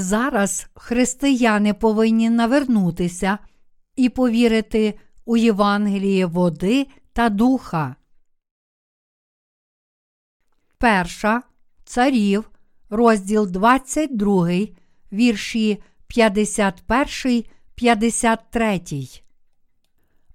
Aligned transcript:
Зараз 0.00 0.66
християни 0.74 1.74
повинні 1.74 2.30
навернутися 2.30 3.38
і 3.96 4.08
повірити 4.08 4.98
у 5.24 5.36
Євангеліє 5.36 6.26
води 6.26 6.86
та 7.12 7.28
духа. 7.28 7.96
Перша 10.78 11.42
царів, 11.84 12.50
розділ 12.90 13.46
22, 13.46 14.48
вірші 15.12 15.82
51, 16.06 17.44
53. 17.74 18.80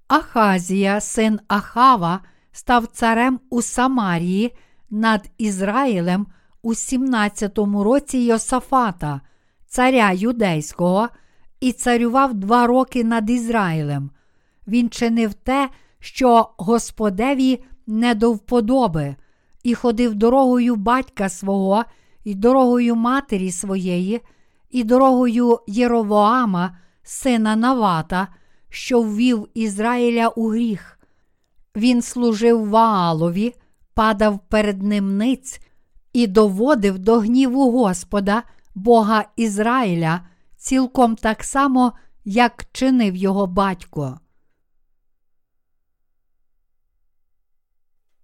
Ахазія, 0.07 1.01
син 1.01 1.39
Ахава, 1.47 2.19
став 2.51 2.87
царем 2.87 3.39
у 3.49 3.61
Самарії 3.61 4.55
над 4.89 5.29
Ізраїлем 5.37 6.27
у 6.61 6.75
17 6.75 7.57
році 7.57 8.17
Йосафата, 8.17 9.21
царя 9.73 10.11
юдейського, 10.11 11.09
і 11.59 11.71
царював 11.71 12.33
два 12.33 12.67
роки 12.67 13.03
над 13.03 13.29
Ізраїлем. 13.29 14.11
Він 14.67 14.89
чинив 14.89 15.33
те, 15.33 15.69
що 15.99 16.49
Господеві 16.57 17.63
не 17.87 18.15
до 18.15 18.31
вподоби, 18.31 19.15
і 19.63 19.73
ходив 19.73 20.15
дорогою 20.15 20.75
батька 20.75 21.29
свого, 21.29 21.83
і 22.23 22.35
дорогою 22.35 22.95
матері 22.95 23.51
своєї, 23.51 24.21
і 24.69 24.83
дорогою 24.83 25.59
Єровоама, 25.67 26.77
сина 27.03 27.55
Навата, 27.55 28.27
що 28.69 29.01
ввів 29.01 29.47
Ізраїля 29.53 30.27
у 30.27 30.49
гріх. 30.49 30.99
Він 31.75 32.01
служив 32.01 32.69
Ваалові, 32.69 33.55
падав 33.93 34.39
перед 34.49 34.83
ним 34.83 35.17
ниць 35.17 35.59
і 36.13 36.27
доводив 36.27 36.99
до 36.99 37.19
гніву 37.19 37.71
Господа, 37.71 38.43
Бога 38.75 39.25
Ізраїля, 39.35 40.21
цілком 40.57 41.15
так 41.15 41.43
само, 41.43 41.93
як 42.25 42.65
чинив 42.71 43.15
його 43.15 43.47
батько. 43.47 44.19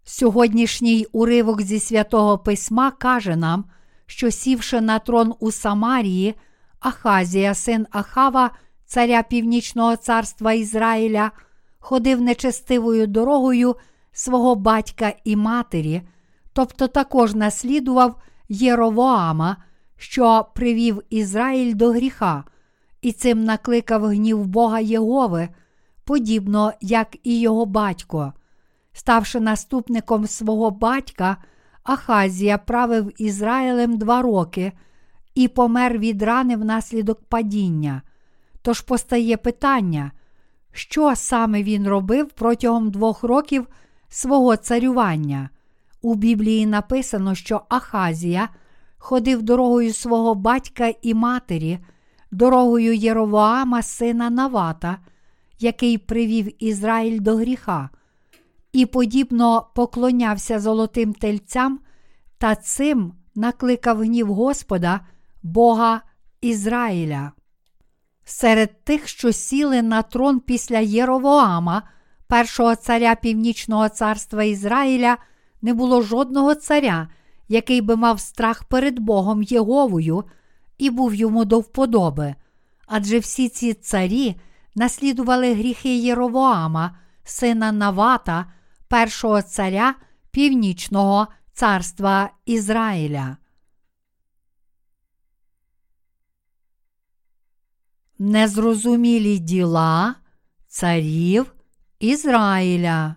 Сьогоднішній 0.03 1.07
уривок 1.11 1.61
зі 1.61 1.79
святого 1.79 2.37
письма 2.37 2.91
каже 2.91 3.35
нам, 3.35 3.65
що 4.05 4.31
сівши 4.31 4.81
на 4.81 4.99
трон 4.99 5.33
у 5.39 5.51
Самарії, 5.51 6.35
Ахазія, 6.79 7.55
син 7.55 7.87
Ахава, 7.91 8.51
царя 8.85 9.23
Північного 9.23 9.95
царства 9.95 10.53
Ізраїля, 10.53 11.31
ходив 11.79 12.21
нечестивою 12.21 13.07
дорогою 13.07 13.75
свого 14.11 14.55
батька 14.55 15.13
і 15.23 15.35
матері, 15.35 16.01
тобто 16.53 16.87
також 16.87 17.35
наслідував 17.35 18.21
Єровоама, 18.49 19.57
що 19.99 20.47
привів 20.55 21.01
Ізраїль 21.09 21.75
до 21.75 21.91
гріха, 21.91 22.43
і 23.01 23.11
цим 23.11 23.43
накликав 23.43 24.05
гнів 24.05 24.45
Бога 24.45 24.79
Єгови, 24.79 25.49
подібно 26.03 26.73
як 26.81 27.17
і 27.23 27.39
його 27.39 27.65
батько. 27.65 28.33
Ставши 28.93 29.39
наступником 29.39 30.27
свого 30.27 30.71
батька, 30.71 31.37
Ахазія 31.83 32.57
правив 32.57 33.11
Ізраїлем 33.17 33.97
два 33.97 34.21
роки 34.21 34.71
і 35.35 35.47
помер 35.47 35.97
від 35.97 36.21
рани 36.21 36.55
внаслідок 36.55 37.21
падіння. 37.23 38.01
Тож 38.61 38.81
постає 38.81 39.37
питання, 39.37 40.11
що 40.71 41.15
саме 41.15 41.63
він 41.63 41.87
робив 41.87 42.29
протягом 42.29 42.91
двох 42.91 43.23
років 43.23 43.67
свого 44.09 44.55
царювання. 44.55 45.49
У 46.01 46.15
Біблії 46.15 46.65
написано, 46.65 47.35
що 47.35 47.61
Ахазія 47.69 48.49
ходив 48.99 49.41
дорогою 49.41 49.93
свого 49.93 50.35
батька 50.35 50.93
і 51.01 51.13
матері, 51.13 51.79
дорогою 52.31 52.93
Єровоама, 52.93 53.81
сина 53.81 54.29
Навата, 54.29 54.97
який 55.59 55.97
привів 55.97 56.63
Ізраїль 56.63 57.19
до 57.19 57.35
гріха 57.35 57.89
і 58.71 58.85
подібно 58.85 59.67
поклонявся 59.75 60.59
золотим 60.59 61.13
тельцям 61.13 61.79
та 62.37 62.55
цим 62.55 63.13
накликав 63.35 63.99
гнів 63.99 64.33
Господа, 64.33 64.99
Бога 65.43 66.01
Ізраїля. 66.41 67.31
Серед 68.25 68.83
тих, 68.83 69.07
що 69.07 69.31
сіли 69.31 69.81
на 69.81 70.01
трон 70.01 70.39
після 70.39 70.79
Єровоама, 70.79 71.83
першого 72.27 72.75
царя 72.75 73.15
Північного 73.15 73.89
царства 73.89 74.43
Ізраїля, 74.43 75.17
не 75.61 75.73
було 75.73 76.01
жодного 76.01 76.55
царя, 76.55 77.07
який 77.49 77.81
би 77.81 77.95
мав 77.95 78.19
страх 78.19 78.63
перед 78.63 78.99
Богом 78.99 79.43
Єговою 79.43 80.23
і 80.77 80.89
був 80.89 81.15
йому 81.15 81.45
до 81.45 81.59
вподоби. 81.59 82.35
Адже 82.87 83.19
всі 83.19 83.49
ці 83.49 83.73
царі 83.73 84.35
наслідували 84.75 85.53
гріхи 85.53 85.97
Єровоама, 85.97 86.97
сина 87.23 87.71
Навата, 87.71 88.51
першого 88.87 89.41
царя 89.41 89.95
Північного 90.31 91.27
царства 91.53 92.29
Ізраїля. 92.45 93.37
Незрозумілі 98.19 99.39
діла 99.39 100.15
царів 100.67 101.55
Ізраїля. 101.99 103.15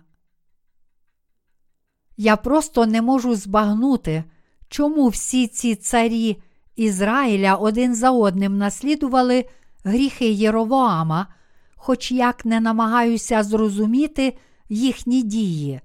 Я 2.17 2.37
просто 2.37 2.85
не 2.85 3.01
можу 3.01 3.35
збагнути, 3.35 4.23
чому 4.67 5.07
всі 5.07 5.47
ці 5.47 5.75
царі 5.75 6.41
Ізраїля 6.75 7.55
один 7.55 7.95
за 7.95 8.11
одним 8.11 8.57
наслідували 8.57 9.45
гріхи 9.83 10.29
Єровоама, 10.29 11.27
хоч 11.75 12.11
як 12.11 12.45
не 12.45 12.59
намагаюся 12.59 13.43
зрозуміти 13.43 14.37
їхні 14.69 15.23
дії. 15.23 15.81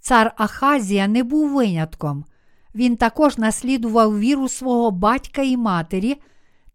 Цар 0.00 0.32
Ахазія 0.36 1.08
не 1.08 1.22
був 1.22 1.52
винятком. 1.52 2.24
Він 2.74 2.96
також 2.96 3.38
наслідував 3.38 4.18
віру 4.18 4.48
свого 4.48 4.90
батька 4.90 5.42
і 5.42 5.56
матері 5.56 6.16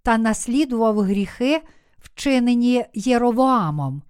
та 0.03 0.18
наслідував 0.18 1.00
гріхи, 1.00 1.62
вчинені 2.00 2.85
Єровоамом. 2.94 4.02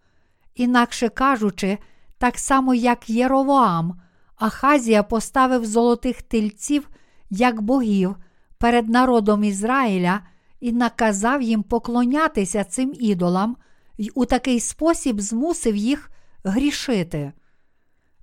Інакше 0.55 1.09
кажучи, 1.09 1.77
так 2.17 2.37
само 2.37 2.73
як 2.73 3.09
Єровоам, 3.09 4.01
Ахазія 4.41 5.03
поставив 5.03 5.65
золотих 5.65 6.21
тельців 6.21 6.89
як 7.29 7.61
богів 7.61 8.15
перед 8.57 8.89
народом 8.89 9.43
Ізраїля 9.43 10.21
і 10.59 10.71
наказав 10.71 11.41
їм 11.41 11.63
поклонятися 11.63 12.63
цим 12.63 12.93
ідолам, 12.99 13.57
і 13.97 14.09
у 14.09 14.25
такий 14.25 14.59
спосіб 14.59 15.21
змусив 15.21 15.75
їх 15.75 16.11
грішити. 16.43 17.31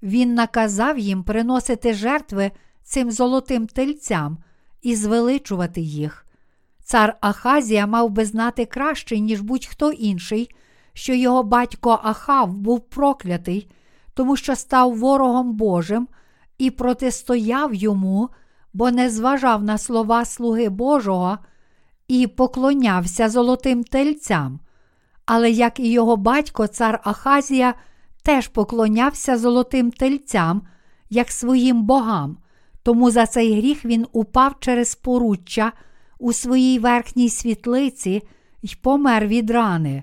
Він 0.02 0.34
наказав 0.34 0.98
їм 0.98 1.22
приносити 1.22 1.94
жертви 1.94 2.50
цим 2.82 3.10
золотим 3.10 3.66
тельцям 3.66 4.38
і 4.82 4.96
звеличувати 4.96 5.80
їх. 5.80 6.26
Цар 6.84 7.16
Ахазія 7.20 7.86
мав 7.86 8.10
би 8.10 8.24
знати 8.24 8.66
краще, 8.66 9.18
ніж 9.18 9.40
будь-хто 9.40 9.92
інший, 9.92 10.50
що 10.92 11.14
його 11.14 11.42
батько 11.42 12.00
Ахав 12.02 12.52
був 12.52 12.80
проклятий, 12.80 13.70
тому 14.18 14.36
що 14.36 14.56
став 14.56 14.98
ворогом 14.98 15.52
Божим 15.52 16.08
і 16.58 16.70
протистояв 16.70 17.74
йому, 17.74 18.28
бо 18.72 18.90
не 18.90 19.10
зважав 19.10 19.62
на 19.62 19.78
слова 19.78 20.24
слуги 20.24 20.68
Божого 20.68 21.38
і 22.08 22.26
поклонявся 22.26 23.28
золотим 23.28 23.84
тельцям. 23.84 24.60
Але 25.26 25.50
як 25.50 25.80
і 25.80 25.90
його 25.90 26.16
батько, 26.16 26.66
цар 26.66 27.00
Ахазія 27.04 27.74
теж 28.22 28.48
поклонявся 28.48 29.38
золотим 29.38 29.90
тельцям, 29.90 30.62
як 31.10 31.30
своїм 31.30 31.82
богам, 31.82 32.38
тому 32.82 33.10
за 33.10 33.26
цей 33.26 33.58
гріх 33.58 33.84
він 33.84 34.06
упав 34.12 34.54
через 34.60 34.94
поруччя 34.94 35.72
у 36.18 36.32
своїй 36.32 36.78
верхній 36.78 37.28
світлиці 37.28 38.22
й 38.62 38.76
помер 38.82 39.26
від 39.26 39.50
рани. 39.50 40.02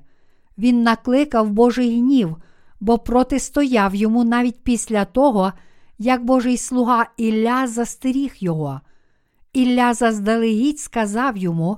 Він 0.58 0.84
накликав 0.84 1.50
Божий 1.50 2.00
гнів, 2.00 2.38
бо 2.86 2.98
протистояв 2.98 3.96
йому 3.96 4.24
навіть 4.24 4.64
після 4.64 5.06
того, 5.06 5.54
як 5.98 6.26
Божий 6.26 6.58
слуга 6.58 7.06
Ілля 7.18 7.68
застеріг 7.68 8.34
його. 8.40 8.82
Ілля 9.54 9.94
заздалегідь 9.94 10.80
сказав 10.80 11.38
йому: 11.38 11.78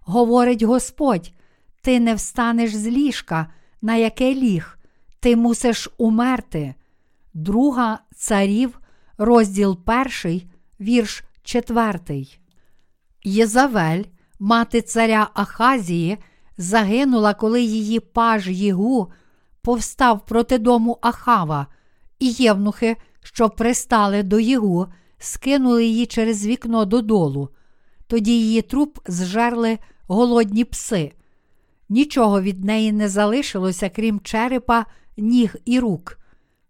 Говорить 0.00 0.62
Господь, 0.62 1.32
ти 1.82 2.00
не 2.00 2.14
встанеш 2.14 2.74
з 2.74 2.86
ліжка, 2.86 3.46
на 3.82 3.96
яке 3.96 4.34
ліг, 4.34 4.78
ти 5.20 5.36
мусиш 5.36 5.88
умерти. 5.98 6.74
Друга 7.34 7.98
царів, 8.14 8.78
розділ 9.18 9.84
перший, 9.84 10.50
вірш 10.80 11.24
четвертий. 11.42 12.38
Єзавель, 13.24 14.04
мати 14.38 14.82
царя 14.82 15.28
Ахазії, 15.34 16.18
загинула, 16.58 17.34
коли 17.34 17.62
її 17.62 18.00
паж 18.00 18.48
Єгу 18.48 19.12
повстав 19.66 20.26
проти 20.26 20.58
дому 20.58 20.98
Ахава, 21.00 21.66
і 22.18 22.30
євнухи, 22.30 22.96
що 23.22 23.50
пристали 23.50 24.22
до 24.22 24.40
Єгу, 24.40 24.86
скинули 25.18 25.84
її 25.84 26.06
через 26.06 26.46
вікно 26.46 26.84
додолу. 26.84 27.48
Тоді 28.06 28.32
її 28.32 28.62
труп 28.62 28.98
зжерли 29.06 29.78
голодні 30.06 30.64
пси. 30.64 31.12
Нічого 31.88 32.42
від 32.42 32.64
неї 32.64 32.92
не 32.92 33.08
залишилося, 33.08 33.88
крім 33.88 34.20
черепа, 34.20 34.86
ніг 35.16 35.54
і 35.64 35.80
рук. 35.80 36.18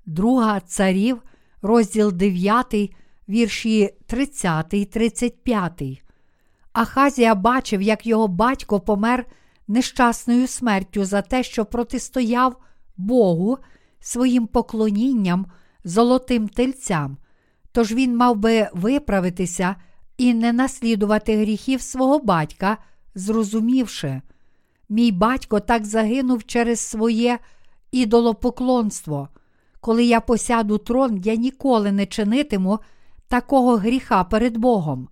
Друга 0.07 0.61
царів, 0.61 1.23
розділ 1.63 2.13
9, 2.13 2.75
вірші 3.29 3.95
30, 4.07 4.91
35. 4.91 5.83
Ахазія 6.73 7.35
бачив, 7.35 7.83
як 7.83 8.07
його 8.07 8.29
батько 8.29 8.81
помер 8.81 9.27
нещасною 9.69 10.47
смертю 10.47 11.05
за 11.05 11.23
те, 11.23 11.43
що 11.43 11.65
протистояв 11.65 12.57
Богу 12.97 13.59
своїм 14.01 14.47
поклонінням 14.47 15.47
золотим 15.85 16.49
тельцям. 16.49 17.17
Тож 17.73 17.93
він 17.93 18.17
мав 18.17 18.37
би 18.37 18.69
виправитися 18.73 19.77
і 20.19 20.35
не 20.35 20.53
наслідувати 20.53 21.37
гріхів 21.37 21.83
свого 21.83 22.19
батька, 22.19 22.77
зрозумівши. 23.15 24.21
Мій 24.89 25.13
батько 25.13 25.61
так 25.61 25.85
загинув 25.85 26.45
через 26.45 26.81
своє 26.81 27.39
ідолопоклонство. 27.93 29.29
Коли 29.81 30.05
я 30.05 30.21
посяду 30.21 30.79
трон, 30.79 31.21
я 31.25 31.35
ніколи 31.35 31.93
не 31.93 32.07
чинитиму 32.07 32.79
такого 33.29 33.77
гріха 33.77 34.25
перед 34.25 34.57
Богом. 34.57 35.09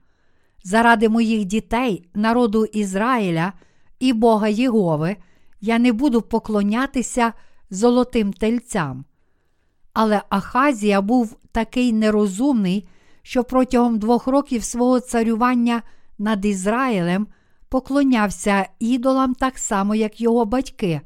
Заради 0.64 1.08
моїх 1.08 1.44
дітей, 1.44 2.08
народу 2.14 2.64
Ізраїля 2.64 3.52
і 3.98 4.12
Бога 4.12 4.48
Єгови, 4.48 5.16
я 5.60 5.78
не 5.78 5.92
буду 5.92 6.22
поклонятися 6.22 7.32
золотим 7.70 8.32
тельцям. 8.32 9.04
Але 9.92 10.22
Ахазія 10.28 11.00
був 11.00 11.36
такий 11.52 11.92
нерозумний, 11.92 12.88
що 13.22 13.44
протягом 13.44 13.98
двох 13.98 14.26
років 14.26 14.64
свого 14.64 15.00
царювання 15.00 15.82
над 16.18 16.44
Ізраїлем 16.44 17.26
поклонявся 17.68 18.66
ідолам 18.78 19.34
так 19.34 19.58
само, 19.58 19.94
як 19.94 20.20
його 20.20 20.44
батьки, 20.44 21.00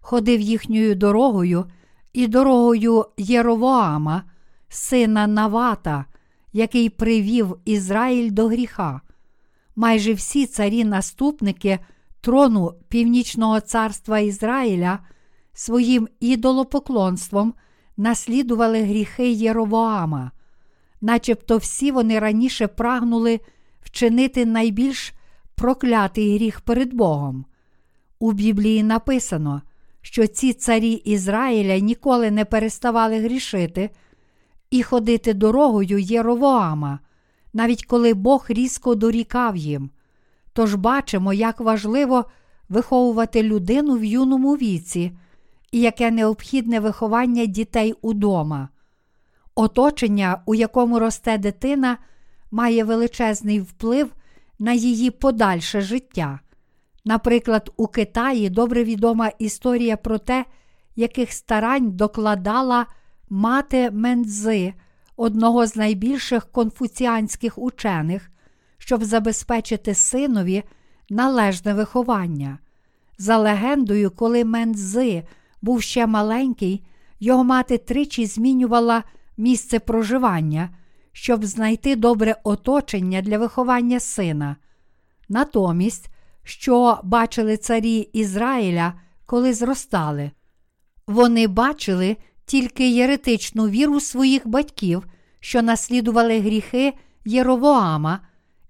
ходив 0.00 0.40
їхньою 0.40 0.94
дорогою 0.94 1.64
і 2.12 2.26
дорогою 2.26 3.04
Єровоама, 3.16 4.22
сина 4.68 5.26
Навата, 5.26 6.04
який 6.52 6.88
привів 6.88 7.56
Ізраїль 7.64 8.30
до 8.30 8.48
гріха. 8.48 9.00
Майже 9.76 10.12
всі 10.12 10.46
царі-наступники 10.46 11.78
трону 12.20 12.74
Північного 12.88 13.60
царства 13.60 14.18
Ізраїля 14.18 14.98
своїм 15.56 16.08
ідолопоклонством 16.20 17.54
наслідували 17.96 18.82
гріхи 18.82 19.30
Єровоама, 19.30 20.30
начебто 21.00 21.56
всі 21.56 21.90
вони 21.90 22.18
раніше 22.18 22.66
прагнули 22.66 23.40
вчинити 23.80 24.46
найбільш 24.46 25.12
проклятий 25.54 26.34
гріх 26.34 26.60
перед 26.60 26.94
Богом. 26.94 27.44
У 28.18 28.32
Біблії 28.32 28.82
написано, 28.82 29.62
що 30.02 30.26
ці 30.26 30.52
царі 30.52 30.92
Ізраїля 30.92 31.78
ніколи 31.78 32.30
не 32.30 32.44
переставали 32.44 33.20
грішити 33.20 33.90
і 34.70 34.82
ходити 34.82 35.34
дорогою 35.34 35.98
Єровоама, 35.98 36.98
навіть 37.52 37.84
коли 37.84 38.14
Бог 38.14 38.46
різко 38.48 38.94
дорікав 38.94 39.56
їм. 39.56 39.90
Тож 40.52 40.74
бачимо, 40.74 41.32
як 41.32 41.60
важливо 41.60 42.24
виховувати 42.68 43.42
людину 43.42 43.96
в 43.96 44.04
юному 44.04 44.56
віці 44.56 45.12
і 45.76 45.80
яке 45.80 46.10
необхідне 46.10 46.80
виховання 46.80 47.46
дітей 47.46 47.94
удома. 48.02 48.68
Оточення, 49.54 50.42
у 50.46 50.54
якому 50.54 50.98
росте 50.98 51.38
дитина, 51.38 51.98
має 52.50 52.84
величезний 52.84 53.60
вплив 53.60 54.12
на 54.58 54.72
її 54.72 55.10
подальше 55.10 55.80
життя. 55.80 56.40
Наприклад, 57.04 57.72
у 57.76 57.86
Китаї 57.86 58.50
добре 58.50 58.84
відома 58.84 59.30
історія 59.38 59.96
про 59.96 60.18
те, 60.18 60.44
яких 60.94 61.32
старань 61.32 61.90
докладала 61.90 62.86
мати 63.30 63.90
Мендзи, 63.90 64.74
одного 65.16 65.66
з 65.66 65.76
найбільших 65.76 66.46
конфуціанських 66.46 67.58
учених, 67.58 68.30
щоб 68.78 69.04
забезпечити 69.04 69.94
синові 69.94 70.62
належне 71.10 71.74
виховання. 71.74 72.58
За 73.18 73.38
легендою, 73.38 74.10
коли 74.10 74.44
Мендзи 74.44 75.22
був 75.62 75.82
ще 75.82 76.06
маленький, 76.06 76.86
його 77.20 77.44
мати 77.44 77.78
тричі 77.78 78.26
змінювала 78.26 79.02
місце 79.36 79.78
проживання, 79.78 80.70
щоб 81.12 81.44
знайти 81.44 81.96
добре 81.96 82.36
оточення 82.44 83.22
для 83.22 83.38
виховання 83.38 84.00
сина. 84.00 84.56
Натомість, 85.28 86.08
що 86.42 87.00
бачили 87.02 87.56
царі 87.56 87.98
Ізраїля, 88.12 88.92
коли 89.26 89.52
зростали, 89.52 90.30
вони 91.06 91.46
бачили 91.46 92.16
тільки 92.44 92.90
єретичну 92.90 93.68
віру 93.68 94.00
своїх 94.00 94.46
батьків, 94.48 95.06
що 95.40 95.62
наслідували 95.62 96.40
гріхи 96.40 96.92
Єровоама, 97.24 98.20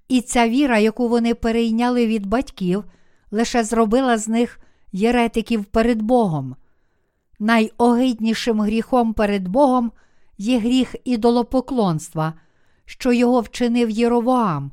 і 0.08 0.20
ця 0.20 0.48
віра, 0.48 0.78
яку 0.78 1.08
вони 1.08 1.34
перейняли 1.34 2.06
від 2.06 2.26
батьків, 2.26 2.84
лише 3.30 3.64
зробила 3.64 4.18
з 4.18 4.28
них 4.28 4.60
єретиків 4.92 5.64
перед 5.64 6.02
Богом. 6.02 6.56
Найогиднішим 7.38 8.60
гріхом 8.60 9.14
перед 9.14 9.48
Богом 9.48 9.92
є 10.38 10.58
гріх 10.58 10.94
ідолопоклонства, 11.04 12.34
що 12.84 13.12
його 13.12 13.40
вчинив 13.40 13.90
Єровоам. 13.90 14.70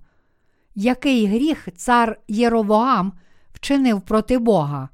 Який 0.75 1.25
гріх 1.25 1.68
цар 1.75 2.19
Єровоам 2.27 3.13
вчинив 3.54 4.01
проти 4.01 4.38
Бога? 4.38 4.89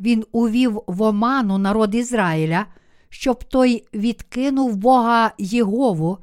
Він 0.00 0.24
увів 0.32 0.82
в 0.86 1.02
оману 1.02 1.58
народ 1.58 1.94
Ізраїля, 1.94 2.66
щоб 3.08 3.44
той 3.44 3.84
відкинув 3.94 4.76
Бога 4.76 5.32
Єгову, 5.38 6.18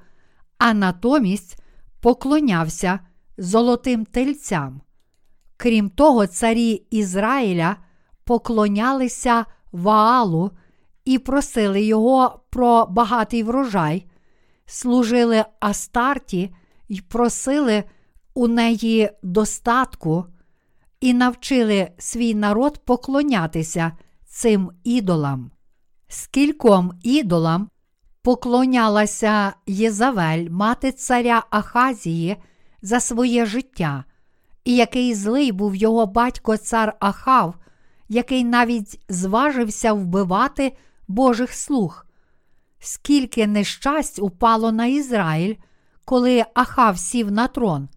а 0.57 0.73
натомість 0.73 1.61
поклонявся 2.01 2.99
золотим 3.37 4.05
тельцям. 4.05 4.81
Крім 5.57 5.89
того, 5.89 6.27
царі 6.27 6.83
Ізраїля 6.89 7.75
поклонялися 8.23 9.45
Ваалу 9.71 10.51
і 11.05 11.19
просили 11.19 11.81
його 11.81 12.39
про 12.49 12.85
багатий 12.85 13.43
врожай, 13.43 14.05
служили 14.65 15.45
Астарті 15.59 16.55
і 16.87 17.01
просили 17.01 17.83
у 18.33 18.47
неї 18.47 19.09
достатку, 19.23 20.25
і 20.99 21.13
навчили 21.13 21.91
свій 21.97 22.35
народ 22.35 22.85
поклонятися 22.85 23.91
цим 24.25 24.71
ідолам. 24.83 25.51
Скільком 26.07 26.99
ідолам 27.03 27.69
поклонялася 28.21 29.53
Єзавель, 29.67 30.49
мати 30.49 30.91
царя 30.91 31.43
Ахазії, 31.49 32.37
за 32.81 32.99
своє 32.99 33.45
життя, 33.45 34.03
і 34.63 34.75
який 34.75 35.13
злий 35.13 35.51
був 35.51 35.75
його 35.75 36.05
батько 36.05 36.57
цар 36.57 36.97
Ахав, 36.99 37.55
який 38.09 38.43
навіть 38.43 38.99
зважився 39.09 39.93
вбивати 39.93 40.77
Божих 41.07 41.53
слуг. 41.53 42.05
Скільки 42.79 43.47
нещасть 43.47 44.19
упало 44.19 44.71
на 44.71 44.85
Ізраїль, 44.85 45.55
коли 46.05 46.45
Ахав 46.53 46.99
сів 46.99 47.31
на 47.31 47.47
трон. 47.47 47.89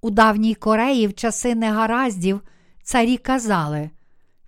У 0.00 0.10
давній 0.10 0.54
Кореї 0.54 1.06
в 1.06 1.14
часи 1.14 1.54
негараздів 1.54 2.40
царі 2.82 3.16
казали, 3.16 3.90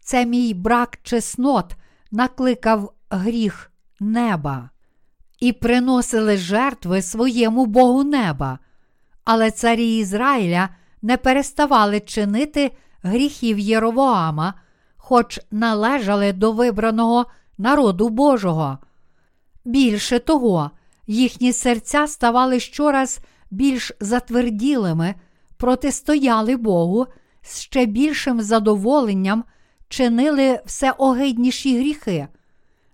це 0.00 0.26
мій 0.26 0.54
брак 0.54 0.98
чеснот 1.02 1.76
накликав 2.10 2.92
гріх 3.10 3.72
неба, 4.00 4.70
і 5.40 5.52
приносили 5.52 6.36
жертви 6.36 7.02
своєму 7.02 7.66
Богу 7.66 8.04
неба. 8.04 8.58
Але 9.24 9.50
царі 9.50 9.98
Ізраїля 9.98 10.68
не 11.02 11.16
переставали 11.16 12.00
чинити 12.00 12.70
гріхів 13.02 13.58
Єровоама, 13.58 14.54
хоч 14.96 15.40
належали 15.50 16.32
до 16.32 16.52
вибраного 16.52 17.26
народу 17.58 18.08
Божого. 18.08 18.78
Більше 19.64 20.18
того, 20.18 20.70
їхні 21.06 21.52
серця 21.52 22.06
ставали 22.06 22.60
щораз 22.60 23.20
більш 23.50 23.92
затверділими, 24.00 25.14
протистояли 25.56 26.56
Богу, 26.56 27.06
з 27.42 27.60
ще 27.60 27.86
більшим 27.86 28.40
задоволенням 28.40 29.44
чинили 29.88 30.60
все 30.66 30.90
огидніші 30.90 31.78
гріхи. 31.78 32.28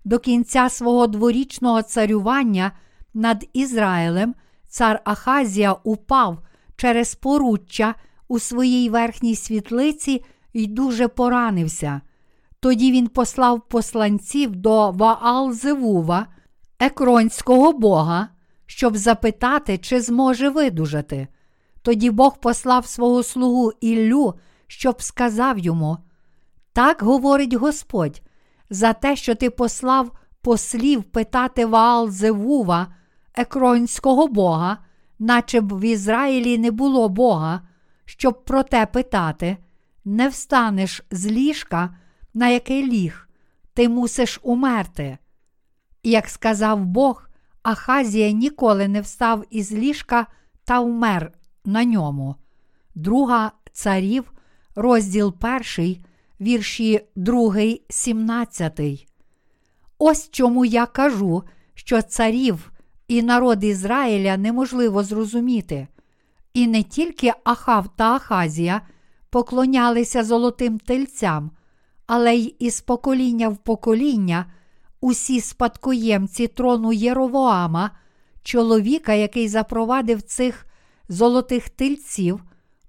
До 0.04 0.18
кінця 0.18 0.68
свого 0.68 1.06
дворічного 1.06 1.83
царювання 1.83 2.73
над 3.14 3.44
Ізраїлем 3.52 4.35
цар 4.68 5.00
Ахазія 5.04 5.76
упав 5.85 6.38
через 6.76 7.14
поруччя 7.14 7.94
у 8.28 8.38
своїй 8.38 8.90
верхній 8.90 9.37
світлиці 9.37 10.25
і 10.52 10.66
дуже 10.66 11.09
поранився. 11.09 12.00
Тоді 12.64 12.92
він 12.92 13.09
послав 13.09 13.68
посланців 13.68 14.56
до 14.56 14.90
Ваал-Зевува, 14.90 16.26
екронського 16.78 17.73
бога, 17.73 18.28
щоб 18.66 18.97
запитати, 18.97 19.78
чи 19.78 20.00
зможе 20.00 20.49
видужати. 20.49 21.28
Тоді 21.83 22.11
Бог 22.11 22.40
послав 22.40 22.87
свого 22.87 23.23
слугу 23.23 23.73
Іллю, 23.80 24.35
щоб 24.66 25.02
сказав 25.02 25.59
йому: 25.59 25.97
Так 26.73 27.02
говорить 27.02 27.54
Господь, 27.54 28.23
за 28.71 28.92
те, 28.92 29.16
що 29.16 29.35
ти 29.35 29.50
послав 29.50 30.11
послів 30.42 31.02
питати 31.02 31.66
Ваал 31.66 32.11
Зевува, 32.11 32.94
екронського 33.35 34.28
бога, 34.28 34.78
наче 35.18 35.61
б 35.61 35.78
в 35.78 35.85
Ізраїлі 35.85 36.59
не 36.59 36.71
було 36.71 37.09
Бога, 37.09 37.61
щоб 38.04 38.44
про 38.44 38.62
те 38.62 38.87
питати, 38.87 39.56
не 40.04 40.28
встанеш 40.28 41.02
з 41.11 41.26
ліжка, 41.26 41.97
на 42.34 42.48
який 42.48 42.86
ліг, 42.90 43.28
ти 43.74 43.88
мусиш 43.88 44.40
умерти. 44.42 45.18
І 46.02 46.10
як 46.10 46.28
сказав 46.28 46.84
Бог, 46.84 47.28
Ахазія 47.62 48.30
ніколи 48.30 48.88
не 48.88 49.00
встав 49.00 49.44
із 49.50 49.72
ліжка 49.72 50.26
та 50.64 50.80
вмер 50.80 51.32
на 51.64 51.84
ньому. 51.84 52.34
Друга 52.94 53.52
царів, 53.72 54.32
розділ 54.74 55.38
перший, 55.38 56.04
вірші 56.40 57.00
2, 57.16 57.54
17. 57.88 58.80
Ось 59.98 60.30
чому 60.30 60.64
я 60.64 60.86
кажу, 60.86 61.42
що 61.74 62.02
царів 62.02 62.72
і 63.08 63.22
народ 63.22 63.64
Ізраїля 63.64 64.36
неможливо 64.36 65.02
зрозуміти. 65.02 65.88
І 66.54 66.66
не 66.66 66.82
тільки 66.82 67.32
Ахав 67.44 67.96
та 67.96 68.14
Ахазія 68.14 68.80
поклонялися 69.30 70.24
золотим 70.24 70.78
тельцям, 70.78 71.50
але 72.06 72.34
й 72.34 72.54
із 72.58 72.80
покоління 72.80 73.49
в 73.49 73.56
покоління 73.56 74.46
усі 75.00 75.40
спадкоємці 75.40 76.46
трону 76.46 76.92
Єровоама, 76.92 77.90
чоловіка, 78.42 79.12
який 79.12 79.49
запровадив 79.49 80.23
цих 80.23 80.66
золотих 81.08 81.68
тельців, 81.68 82.44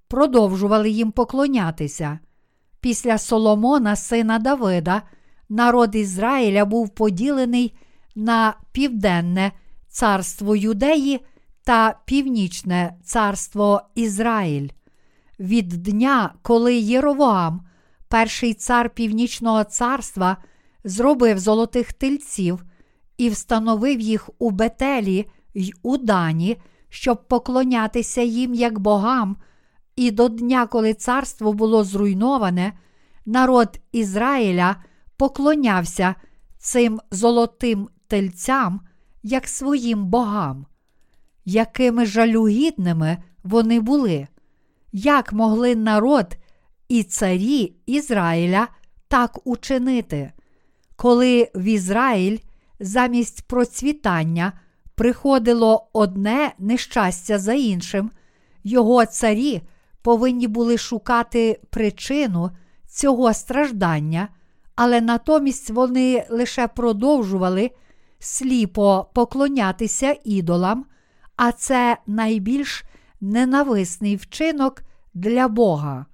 продовжували 0.08 0.90
їм 0.90 1.12
поклонятися. 1.12 2.18
Після 2.80 3.18
Соломона, 3.18 3.96
сина 3.96 4.38
Давида, 4.38 5.02
народ 5.48 5.94
Ізраїля 5.94 6.64
був 6.64 6.88
поділений 6.88 7.76
на 8.14 8.54
південне 8.72 9.52
царство 9.88 10.56
Юдеї 10.56 11.20
та 11.64 11.98
Північне 12.04 12.94
царство 13.04 13.82
Ізраїль. 13.94 14.68
Від 15.40 15.68
дня, 15.68 16.34
коли 16.42 16.74
Єровоам, 16.74 17.65
перший 18.08 18.54
цар 18.54 18.90
Північного 18.90 19.64
царства, 19.64 20.36
зробив 20.84 21.38
золотих 21.38 21.92
тельців 21.92 22.64
і 23.18 23.28
встановив 23.28 24.00
їх 24.00 24.30
у 24.38 24.50
Бетелі 24.50 25.26
й 25.54 25.74
у 25.82 25.96
Дані, 25.96 26.56
щоб 26.88 27.28
поклонятися 27.28 28.22
їм 28.22 28.54
як 28.54 28.78
богам, 28.78 29.36
і 29.96 30.10
до 30.10 30.28
дня, 30.28 30.66
коли 30.66 30.94
царство 30.94 31.52
було 31.52 31.84
зруйноване, 31.84 32.72
народ 33.26 33.80
Ізраїля 33.92 34.76
поклонявся 35.16 36.14
цим 36.58 37.00
золотим 37.10 37.88
тельцям 38.06 38.80
як 39.22 39.48
своїм 39.48 40.06
богам. 40.06 40.66
Якими 41.44 42.06
жалюгідними 42.06 43.18
вони 43.44 43.80
були, 43.80 44.28
як 44.92 45.32
могли 45.32 45.76
народ 45.76 46.36
і 46.88 47.02
царі 47.02 47.76
Ізраїля 47.86 48.68
так 49.08 49.38
учинити, 49.44 50.32
коли 50.96 51.50
в 51.54 51.64
Ізраїль 51.64 52.38
замість 52.80 53.42
процвітання 53.42 54.52
приходило 54.94 55.88
одне 55.92 56.52
нещастя 56.58 57.38
за 57.38 57.52
іншим, 57.52 58.10
його 58.64 59.06
царі 59.06 59.62
повинні 60.02 60.48
були 60.48 60.78
шукати 60.78 61.60
причину 61.70 62.50
цього 62.88 63.34
страждання, 63.34 64.28
але 64.74 65.00
натомість 65.00 65.70
вони 65.70 66.26
лише 66.30 66.68
продовжували 66.68 67.70
сліпо 68.18 69.06
поклонятися 69.14 70.16
ідолам, 70.24 70.84
а 71.36 71.52
це 71.52 71.96
найбільш 72.06 72.84
ненависний 73.20 74.16
вчинок 74.16 74.82
для 75.14 75.48
Бога. 75.48 76.06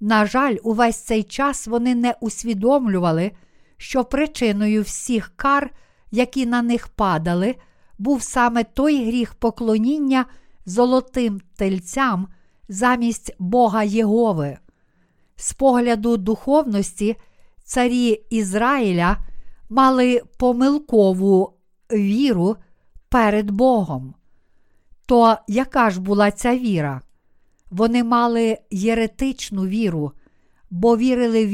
На 0.00 0.26
жаль, 0.26 0.56
увесь 0.62 0.96
цей 0.96 1.22
час 1.22 1.66
вони 1.66 1.94
не 1.94 2.14
усвідомлювали, 2.20 3.32
що 3.76 4.04
причиною 4.04 4.82
всіх 4.82 5.32
кар, 5.36 5.70
які 6.10 6.46
на 6.46 6.62
них 6.62 6.88
падали, 6.88 7.56
був 7.98 8.22
саме 8.22 8.64
той 8.64 9.06
гріх 9.06 9.34
поклоніння 9.34 10.24
золотим 10.66 11.40
тельцям 11.56 12.28
замість 12.68 13.34
Бога 13.38 13.82
Єгови. 13.82 14.58
З 15.36 15.52
погляду 15.52 16.16
духовності 16.16 17.16
царі 17.64 18.22
Ізраїля 18.30 19.16
мали 19.68 20.22
помилкову 20.38 21.52
віру 21.92 22.56
перед 23.08 23.50
Богом. 23.50 24.14
То 25.06 25.36
яка 25.48 25.90
ж 25.90 26.00
була 26.00 26.30
ця 26.30 26.56
віра? 26.56 27.00
Вони 27.70 28.04
мали 28.04 28.58
єретичну 28.70 29.66
віру, 29.66 30.12
бо 30.70 30.96
вірили 30.96 31.46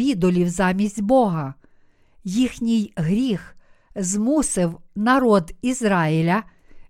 в 0.44 0.48
замість 0.48 1.00
Бога. 1.00 1.54
Їхній 2.24 2.92
гріх 2.96 3.56
змусив 3.96 4.78
народ 4.94 5.52
Ізраїля 5.62 6.42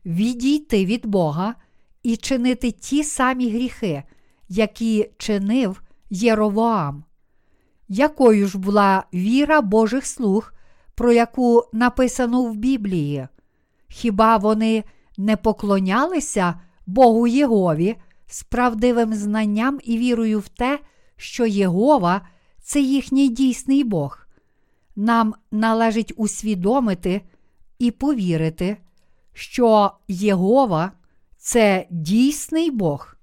відійти 0.06 0.84
від 0.84 1.06
Бога 1.06 1.54
і 2.02 2.16
чинити 2.16 2.70
ті 2.70 3.04
самі 3.04 3.50
гріхи, 3.50 4.02
які 4.48 5.10
чинив 5.18 5.82
Єровоам. 6.10 7.04
Якою 7.88 8.46
ж 8.48 8.58
була 8.58 9.04
віра 9.14 9.60
Божих 9.60 10.06
слуг, 10.06 10.52
про 10.94 11.12
яку 11.12 11.64
написано 11.72 12.42
в 12.42 12.56
Біблії? 12.56 13.28
Хіба 13.88 14.36
вони 14.36 14.84
не 15.18 15.36
поклонялися 15.36 16.60
Богу 16.86 17.26
Єгові 17.26 17.96
з 18.26 18.42
правдивим 18.42 19.14
знанням 19.14 19.78
і 19.84 19.98
вірою 19.98 20.38
в 20.40 20.48
те, 20.48 20.78
що 21.16 21.46
Єгова 21.46 22.20
це 22.62 22.80
їхній 22.80 23.28
дійсний 23.28 23.84
Бог? 23.84 24.26
Нам 24.96 25.34
належить 25.50 26.12
усвідомити 26.16 27.20
і 27.78 27.90
повірити, 27.90 28.76
що 29.32 29.90
Єгова 30.08 30.92
це 31.38 31.86
дійсний 31.90 32.70
Бог. 32.70 33.16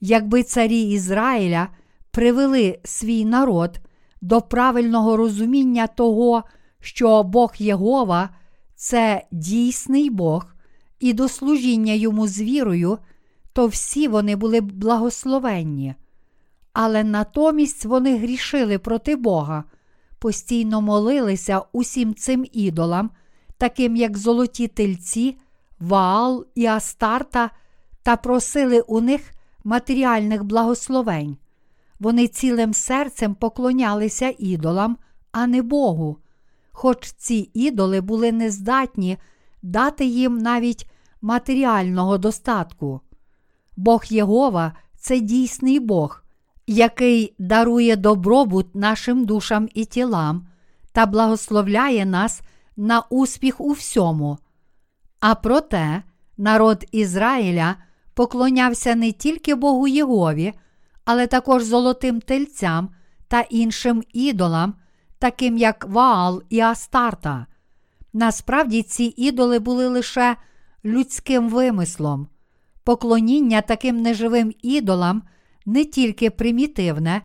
Якби 0.00 0.42
царі 0.42 0.82
Ізраїля 0.82 1.68
привели 2.10 2.78
свій 2.84 3.24
народ 3.24 3.80
до 4.20 4.40
правильного 4.40 5.16
розуміння 5.16 5.86
того, 5.86 6.44
що 6.80 7.22
Бог 7.22 7.52
Єгова 7.58 8.30
це 8.74 9.26
дійсний 9.32 10.10
Бог, 10.10 10.54
і 11.00 11.12
до 11.12 11.28
служіння 11.28 11.92
йому 11.92 12.26
з 12.26 12.40
вірою, 12.40 12.98
то 13.52 13.66
всі 13.66 14.08
вони 14.08 14.36
були 14.36 14.60
благословенні. 14.60 15.94
Але 16.72 17.04
натомість 17.04 17.84
вони 17.84 18.18
грішили 18.18 18.78
проти 18.78 19.16
Бога, 19.16 19.64
постійно 20.18 20.80
молилися 20.80 21.62
усім 21.72 22.14
цим 22.14 22.46
ідолам, 22.52 23.10
таким 23.58 23.96
як 23.96 24.18
золоті 24.18 24.68
тельці, 24.68 25.36
Ваал 25.80 26.46
і 26.54 26.66
Астарта, 26.66 27.50
та 28.02 28.16
просили 28.16 28.80
у 28.80 29.00
них 29.00 29.30
матеріальних 29.64 30.44
благословень. 30.44 31.36
Вони 32.00 32.28
цілим 32.28 32.74
серцем 32.74 33.34
поклонялися 33.34 34.34
ідолам, 34.38 34.96
а 35.32 35.46
не 35.46 35.62
Богу, 35.62 36.16
хоч 36.72 37.12
ці 37.12 37.50
ідоли 37.54 38.00
були 38.00 38.32
нездатні 38.32 39.18
дати 39.62 40.04
їм 40.04 40.38
навіть 40.38 40.90
матеріального 41.20 42.18
достатку. 42.18 43.00
Бог 43.80 44.04
Єгова 44.08 44.72
це 44.96 45.20
дійсний 45.20 45.80
Бог, 45.80 46.22
який 46.66 47.34
дарує 47.38 47.96
добробут 47.96 48.74
нашим 48.74 49.24
душам 49.24 49.68
і 49.74 49.84
тілам 49.84 50.46
та 50.92 51.06
благословляє 51.06 52.06
нас 52.06 52.40
на 52.76 53.00
успіх 53.00 53.60
у 53.60 53.72
всьому. 53.72 54.38
А 55.20 55.34
проте 55.34 56.02
народ 56.38 56.84
Ізраїля 56.92 57.76
поклонявся 58.14 58.94
не 58.94 59.12
тільки 59.12 59.54
Богу 59.54 59.88
Єгові, 59.88 60.52
але 61.04 61.26
також 61.26 61.64
золотим 61.64 62.20
тельцям 62.20 62.88
та 63.28 63.40
іншим 63.40 64.02
ідолам, 64.12 64.74
таким 65.18 65.56
як 65.56 65.86
Ваал 65.88 66.42
і 66.48 66.60
Астарта. 66.60 67.46
Насправді 68.12 68.82
ці 68.82 69.14
ідоли 69.16 69.58
були 69.58 69.88
лише 69.88 70.36
людським 70.84 71.48
вимислом. 71.48 72.28
Поклоніння 72.84 73.60
таким 73.60 74.02
неживим 74.02 74.52
ідолам 74.62 75.22
не 75.66 75.84
тільки 75.84 76.30
примітивне, 76.30 77.22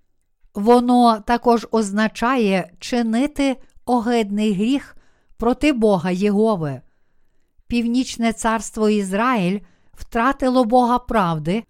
воно 0.54 1.20
також 1.28 1.68
означає 1.72 2.72
чинити 2.80 3.56
огидний 3.86 4.54
гріх 4.54 4.98
проти 5.38 5.74
Бога 5.74 6.12
Єгови. 6.12 6.82
Північне 7.68 8.34
царство 8.34 8.90
Ізраїль 8.90 9.60
втратило 9.94 10.66
Бога 10.66 11.00
правди 11.00 11.64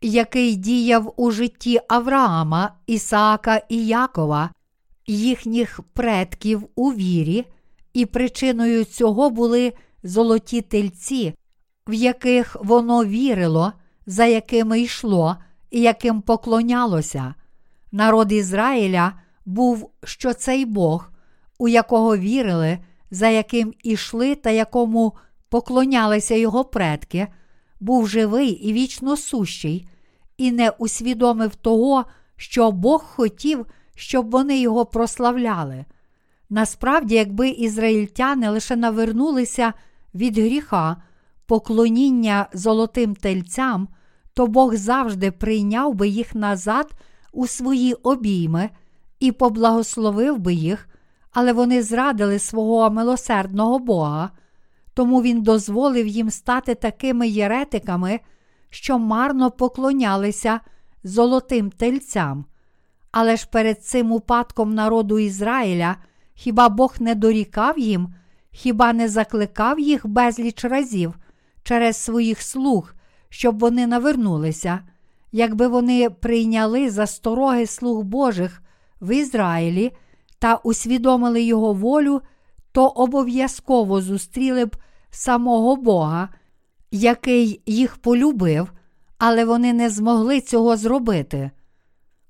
який 0.00 0.56
діяв 0.56 1.14
у 1.16 1.30
житті 1.30 1.80
Авраама, 1.88 2.74
Ісаака 2.86 3.62
і 3.68 3.86
Якова, 3.86 4.50
їхніх 5.06 5.80
предків 5.92 6.68
у 6.74 6.92
вірі, 6.92 7.44
і 7.92 8.06
причиною 8.06 8.84
цього 8.84 9.30
були 9.30 9.72
золоті 10.02 10.60
тельці, 10.60 11.34
в 11.88 11.94
яких 11.94 12.56
воно 12.60 13.04
вірило, 13.04 13.72
за 14.06 14.24
якими 14.24 14.80
йшло 14.80 15.36
і 15.70 15.80
яким 15.80 16.20
поклонялося. 16.20 17.34
Народ 17.92 18.32
Ізраїля 18.32 19.12
був 19.46 19.90
що 20.04 20.34
цей 20.34 20.64
Бог, 20.64 21.10
у 21.58 21.68
якого 21.68 22.16
вірили, 22.16 22.78
за 23.10 23.28
яким 23.28 23.74
ішли 23.82 24.34
та 24.34 24.50
якому 24.50 25.12
поклонялися 25.48 26.34
його 26.34 26.64
предки, 26.64 27.26
був 27.80 28.08
живий 28.08 28.48
і 28.48 28.72
вічно 28.72 29.16
сущий, 29.16 29.88
і 30.36 30.52
не 30.52 30.70
усвідомив 30.70 31.54
того, 31.54 32.04
що 32.36 32.72
Бог 32.72 33.04
хотів, 33.04 33.66
щоб 33.94 34.30
вони 34.30 34.60
його 34.60 34.86
прославляли. 34.86 35.84
Насправді, 36.50 37.14
якби 37.14 37.48
ізраїльтяни 37.48 38.48
лише 38.48 38.76
навернулися 38.76 39.72
від 40.14 40.38
гріха, 40.38 40.96
поклоніння 41.48 42.46
золотим 42.52 43.14
тельцям, 43.14 43.88
то 44.34 44.46
Бог 44.46 44.74
завжди 44.74 45.30
прийняв 45.30 45.94
би 45.94 46.08
їх 46.08 46.34
назад 46.34 46.92
у 47.32 47.46
свої 47.46 47.94
обійми 47.94 48.70
і 49.20 49.32
поблагословив 49.32 50.38
би 50.38 50.54
їх, 50.54 50.88
але 51.32 51.52
вони 51.52 51.82
зрадили 51.82 52.38
свого 52.38 52.90
милосердного 52.90 53.78
Бога, 53.78 54.30
тому 54.94 55.22
Він 55.22 55.42
дозволив 55.42 56.06
їм 56.06 56.30
стати 56.30 56.74
такими 56.74 57.28
єретиками, 57.28 58.20
що 58.70 58.98
марно 58.98 59.50
поклонялися 59.50 60.60
золотим 61.04 61.70
тельцям. 61.70 62.44
Але 63.10 63.36
ж 63.36 63.48
перед 63.52 63.84
цим 63.84 64.12
упадком 64.12 64.74
народу 64.74 65.18
Ізраїля 65.18 65.96
хіба 66.34 66.68
Бог 66.68 66.94
не 67.00 67.14
дорікав 67.14 67.78
їм, 67.78 68.14
хіба 68.50 68.92
не 68.92 69.08
закликав 69.08 69.80
їх 69.80 70.06
безліч 70.06 70.64
разів 70.64 71.14
через 71.68 71.96
своїх 71.96 72.42
слуг, 72.42 72.94
щоб 73.28 73.58
вони 73.58 73.86
навернулися, 73.86 74.80
якби 75.32 75.68
вони 75.68 76.10
прийняли 76.10 76.90
застороги 76.90 77.66
слуг 77.66 78.02
Божих 78.02 78.62
в 79.00 79.16
Ізраїлі 79.16 79.92
та 80.38 80.54
усвідомили 80.54 81.42
його 81.42 81.72
волю, 81.72 82.20
то 82.72 82.86
обов'язково 82.86 84.00
зустріли 84.00 84.64
б 84.64 84.76
самого 85.10 85.76
Бога, 85.76 86.28
який 86.90 87.62
їх 87.66 87.96
полюбив, 87.96 88.72
але 89.18 89.44
вони 89.44 89.72
не 89.72 89.90
змогли 89.90 90.40
цього 90.40 90.76
зробити. 90.76 91.50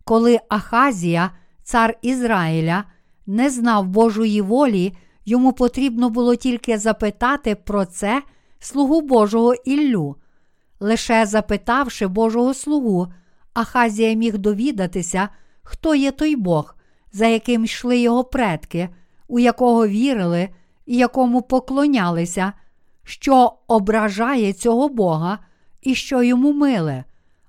Коли 0.04 0.40
Ахазія, 0.48 1.30
цар 1.62 1.98
Ізраїля, 2.02 2.84
не 3.26 3.50
знав 3.50 3.86
Божої 3.86 4.40
волі, 4.40 4.92
йому 5.24 5.52
потрібно 5.52 6.10
було 6.10 6.34
тільки 6.36 6.78
запитати 6.78 7.54
про 7.54 7.84
це 7.84 8.22
слугу 8.58 9.00
Божого 9.00 9.54
Іллю. 9.54 10.16
Лише 10.80 11.26
запитавши 11.26 12.06
Божого 12.06 12.54
слугу, 12.54 13.12
Ахазія 13.54 14.14
міг 14.14 14.38
довідатися, 14.38 15.28
хто 15.62 15.94
є 15.94 16.10
той 16.10 16.36
Бог, 16.36 16.74
за 17.12 17.26
яким 17.26 17.64
йшли 17.64 17.98
його 17.98 18.24
предки, 18.24 18.88
у 19.28 19.38
якого 19.38 19.88
вірили 19.88 20.48
і 20.86 20.96
якому 20.96 21.42
поклонялися, 21.42 22.52
що 23.04 23.52
ображає 23.66 24.52
цього 24.52 24.88
Бога 24.88 25.38
і 25.82 25.94
що 25.94 26.22
йому 26.22 26.52
миле, 26.52 27.04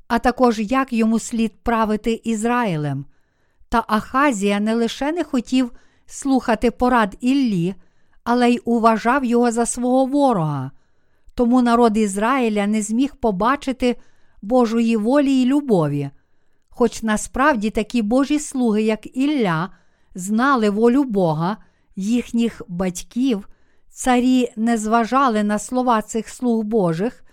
а 0.08 0.20
також 0.20 0.60
як 0.60 0.94
йому 0.94 1.20
слід 1.20 1.64
правити 1.64 2.22
Ізраїлем. 2.24 3.06
Та 3.70 3.84
Ахазія 3.88 4.60
не 4.60 4.76
лише 4.76 5.12
не 5.12 5.24
хотів 5.24 5.72
слухати 6.06 6.72
порад 6.72 7.18
Іллі, 7.20 7.76
але 8.24 8.50
й 8.50 8.62
уважав 8.66 9.26
його 9.26 9.52
за 9.52 9.66
свого 9.66 10.06
ворога. 10.06 10.72
Тому 11.40 11.62
народ 11.62 11.98
Ізраїля 11.98 12.68
не 12.68 12.82
зміг 12.82 13.16
побачити 13.16 13.96
Божої 14.42 14.98
волі 14.98 15.32
й 15.32 15.46
любові. 15.46 16.10
Хоч 16.70 17.04
насправді 17.04 17.70
такі 17.70 18.02
Божі 18.02 18.40
слуги, 18.40 18.84
як 18.84 19.18
Ілля, 19.18 19.70
знали 20.16 20.70
волю 20.70 21.04
Бога, 21.04 21.58
їхніх 21.96 22.62
батьків, 22.68 23.48
царі 23.90 24.52
не 24.56 24.78
зважали 24.78 25.44
на 25.44 25.60
слова 25.60 26.02
цих 26.02 26.30
слуг 26.30 26.64
Божих 26.64 27.24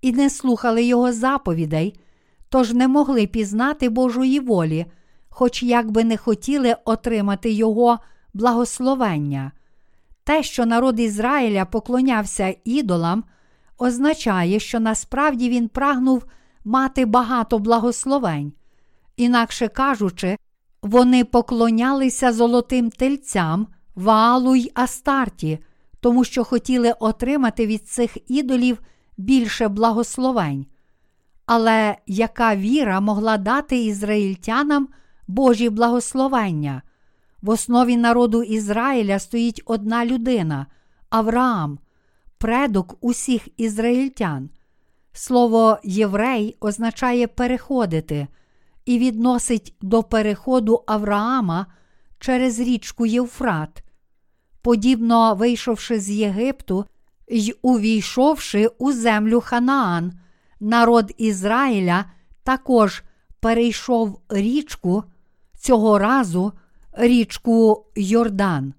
і 0.00 0.12
не 0.12 0.30
слухали 0.30 0.82
його 0.82 1.12
заповідей, 1.12 2.00
тож 2.48 2.72
не 2.72 2.88
могли 2.88 3.26
пізнати 3.26 3.88
Божої 3.88 4.40
волі, 4.40 4.86
хоч 5.28 5.62
як 5.62 5.90
би 5.90 6.04
не 6.04 6.16
хотіли 6.16 6.76
отримати 6.84 7.50
Його 7.50 7.98
благословення. 8.34 9.52
Те, 10.24 10.42
що 10.42 10.66
народ 10.66 11.00
Ізраїля 11.00 11.64
поклонявся 11.64 12.54
ідолам, 12.64 13.24
означає, 13.82 14.60
що 14.60 14.80
насправді 14.80 15.48
він 15.48 15.68
прагнув 15.68 16.24
мати 16.64 17.06
багато 17.06 17.58
благословень. 17.58 18.52
Інакше 19.16 19.68
кажучи, 19.68 20.36
вони 20.82 21.24
поклонялися 21.24 22.32
золотим 22.32 22.90
тельцям, 22.90 23.66
Ваалу 23.94 24.56
й 24.56 24.70
Астарті, 24.74 25.58
тому 26.00 26.24
що 26.24 26.44
хотіли 26.44 26.94
отримати 27.00 27.66
від 27.66 27.88
цих 27.88 28.30
ідолів 28.30 28.78
більше 29.16 29.68
благословень. 29.68 30.66
Але 31.46 31.96
яка 32.06 32.56
віра 32.56 33.00
могла 33.00 33.36
дати 33.36 33.84
ізраїльтянам 33.84 34.88
Божі 35.28 35.70
благословення? 35.70 36.82
В 37.42 37.50
основі 37.50 37.96
народу 37.96 38.42
Ізраїля 38.42 39.18
стоїть 39.18 39.62
одна 39.64 40.06
людина 40.06 40.66
Авраам, 41.10 41.78
предок 42.42 42.96
усіх 43.00 43.48
ізраїльтян. 43.56 44.50
Слово 45.12 45.78
єврей 45.84 46.56
означає 46.60 47.26
переходити 47.26 48.26
і 48.84 48.98
відносить 48.98 49.74
до 49.80 50.02
переходу 50.02 50.84
Авраама 50.86 51.66
через 52.18 52.60
річку 52.60 53.06
Євфрат. 53.06 53.84
Подібно 54.62 55.34
вийшовши 55.34 56.00
з 56.00 56.10
Єгипту 56.10 56.84
й 57.28 57.54
увійшовши 57.62 58.66
у 58.78 58.92
землю 58.92 59.40
Ханаан, 59.40 60.12
народ 60.60 61.12
Ізраїля 61.18 62.04
також 62.42 63.02
перейшов 63.40 64.20
річку 64.28 65.04
цього 65.58 65.98
разу 65.98 66.52
річку 66.92 67.86
Йордан. 67.96 68.74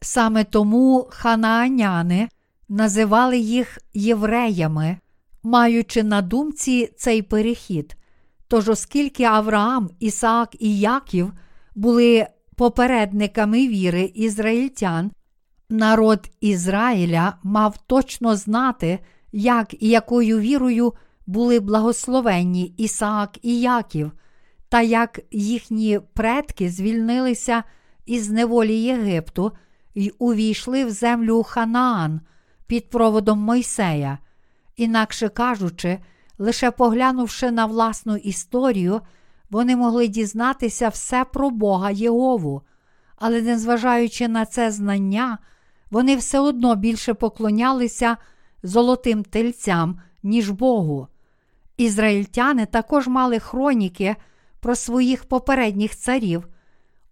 Саме 0.00 0.44
тому 0.44 1.08
ханааняни 1.10 2.28
називали 2.68 3.38
їх 3.38 3.78
євреями, 3.94 4.98
маючи 5.42 6.02
на 6.02 6.22
думці 6.22 6.92
цей 6.96 7.22
перехід. 7.22 7.96
Тож, 8.48 8.68
оскільки 8.68 9.24
Авраам, 9.24 9.90
Ісаак 10.00 10.56
і 10.58 10.78
Яків 10.78 11.32
були 11.74 12.26
попередниками 12.56 13.68
віри 13.68 14.12
ізраїльтян, 14.14 15.10
народ 15.70 16.30
Ізраїля 16.40 17.38
мав 17.42 17.78
точно 17.86 18.36
знати, 18.36 18.98
як 19.32 19.82
і 19.82 19.88
якою 19.88 20.38
вірою 20.38 20.92
були 21.26 21.60
благословенні 21.60 22.74
Ісаак 22.76 23.38
і 23.42 23.60
Яків, 23.60 24.12
та 24.68 24.82
як 24.82 25.20
їхні 25.30 26.00
предки 26.14 26.70
звільнилися 26.70 27.62
із 28.06 28.30
неволі 28.30 28.74
Єгипту 28.74 29.52
й 29.94 30.12
увійшли 30.18 30.84
в 30.84 30.90
землю 30.90 31.42
Ханаан 31.42 32.20
під 32.66 32.90
проводом 32.90 33.38
Мойсея. 33.38 34.18
Інакше 34.76 35.28
кажучи, 35.28 35.98
лише 36.38 36.70
поглянувши 36.70 37.50
на 37.50 37.66
власну 37.66 38.16
історію, 38.16 39.00
вони 39.50 39.76
могли 39.76 40.08
дізнатися 40.08 40.88
все 40.88 41.24
про 41.24 41.50
Бога 41.50 41.90
Єгову, 41.90 42.62
але 43.16 43.42
незважаючи 43.42 44.28
на 44.28 44.46
це 44.46 44.70
знання, 44.70 45.38
вони 45.90 46.16
все 46.16 46.40
одно 46.40 46.74
більше 46.74 47.14
поклонялися 47.14 48.16
золотим 48.62 49.24
тельцям, 49.24 50.00
ніж 50.22 50.50
Богу. 50.50 51.08
Ізраїльтяни 51.76 52.66
також 52.66 53.08
мали 53.08 53.38
хроніки 53.38 54.16
про 54.60 54.76
своїх 54.76 55.24
попередніх 55.24 55.96
царів, 55.96 56.48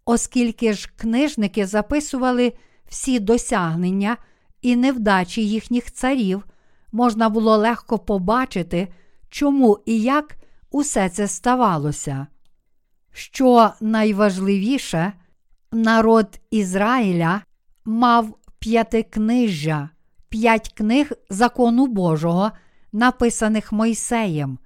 оскільки 0.04 0.72
ж 0.72 0.90
книжники 0.96 1.66
записували 1.66 2.52
всі 2.88 3.20
досягнення 3.20 4.16
і 4.64 4.76
невдачі 4.76 5.48
їхніх 5.48 5.92
царів, 5.92 6.44
можна 6.92 7.28
було 7.28 7.56
легко 7.56 7.98
побачити, 7.98 8.88
чому 9.28 9.78
і 9.86 10.00
як 10.00 10.36
усе 10.70 11.08
це 11.08 11.28
ставалося. 11.28 12.26
Що 13.12 13.70
найважливіше, 13.80 15.12
народ 15.72 16.40
Ізраїля 16.50 17.40
мав 17.84 18.38
п'ятикнижжя, 18.58 19.90
п'ять 20.28 20.72
книг 20.72 21.12
закону 21.30 21.86
Божого, 21.86 22.50
написаних 22.92 23.72
Мойсеєм. 23.72 24.58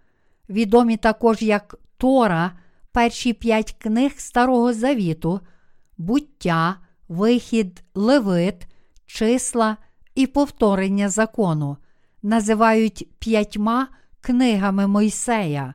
відомі 0.48 0.96
також 0.96 1.42
як 1.42 1.74
Тора, 1.96 2.52
перші 2.92 3.32
п'ять 3.32 3.72
книг 3.78 4.12
Старого 4.16 4.72
Завіту, 4.72 5.40
буття, 5.96 6.76
вихід, 7.08 7.82
левит, 7.94 8.66
числа 9.06 9.76
і 10.18 10.26
повторення 10.26 11.08
закону, 11.08 11.76
називають 12.22 13.08
п'ятьма 13.18 13.88
книгами 14.20 14.86
Мойсея. 14.86 15.74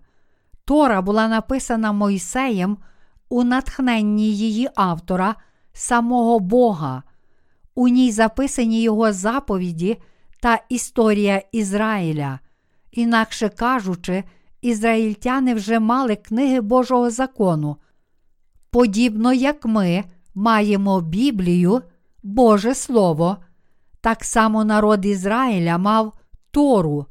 Тора 0.65 1.01
була 1.01 1.27
написана 1.27 1.91
Мойсеєм 1.91 2.77
у 3.29 3.43
натхненні 3.43 4.36
її 4.36 4.69
автора, 4.75 5.36
самого 5.73 6.39
Бога. 6.39 7.03
У 7.75 7.88
ній 7.88 8.12
записані 8.12 8.82
його 8.82 9.13
заповіді 9.13 9.97
та 10.41 10.60
історія 10.69 11.41
Ізраїля. 11.51 12.39
Інакше 12.91 13.49
кажучи, 13.49 14.23
ізраїльтяни 14.62 15.53
вже 15.53 15.79
мали 15.79 16.15
книги 16.15 16.62
Божого 16.62 17.10
закону. 17.10 17.77
Подібно 18.71 19.34
як 19.34 19.65
ми 19.65 20.03
маємо 20.36 21.01
Біблію, 21.01 21.82
Боже 22.23 22.75
Слово, 22.75 23.38
так 24.03 24.23
само 24.23 24.65
народ 24.65 25.05
Ізраїля 25.05 25.77
мав 25.77 26.13
Тору, 26.51 27.05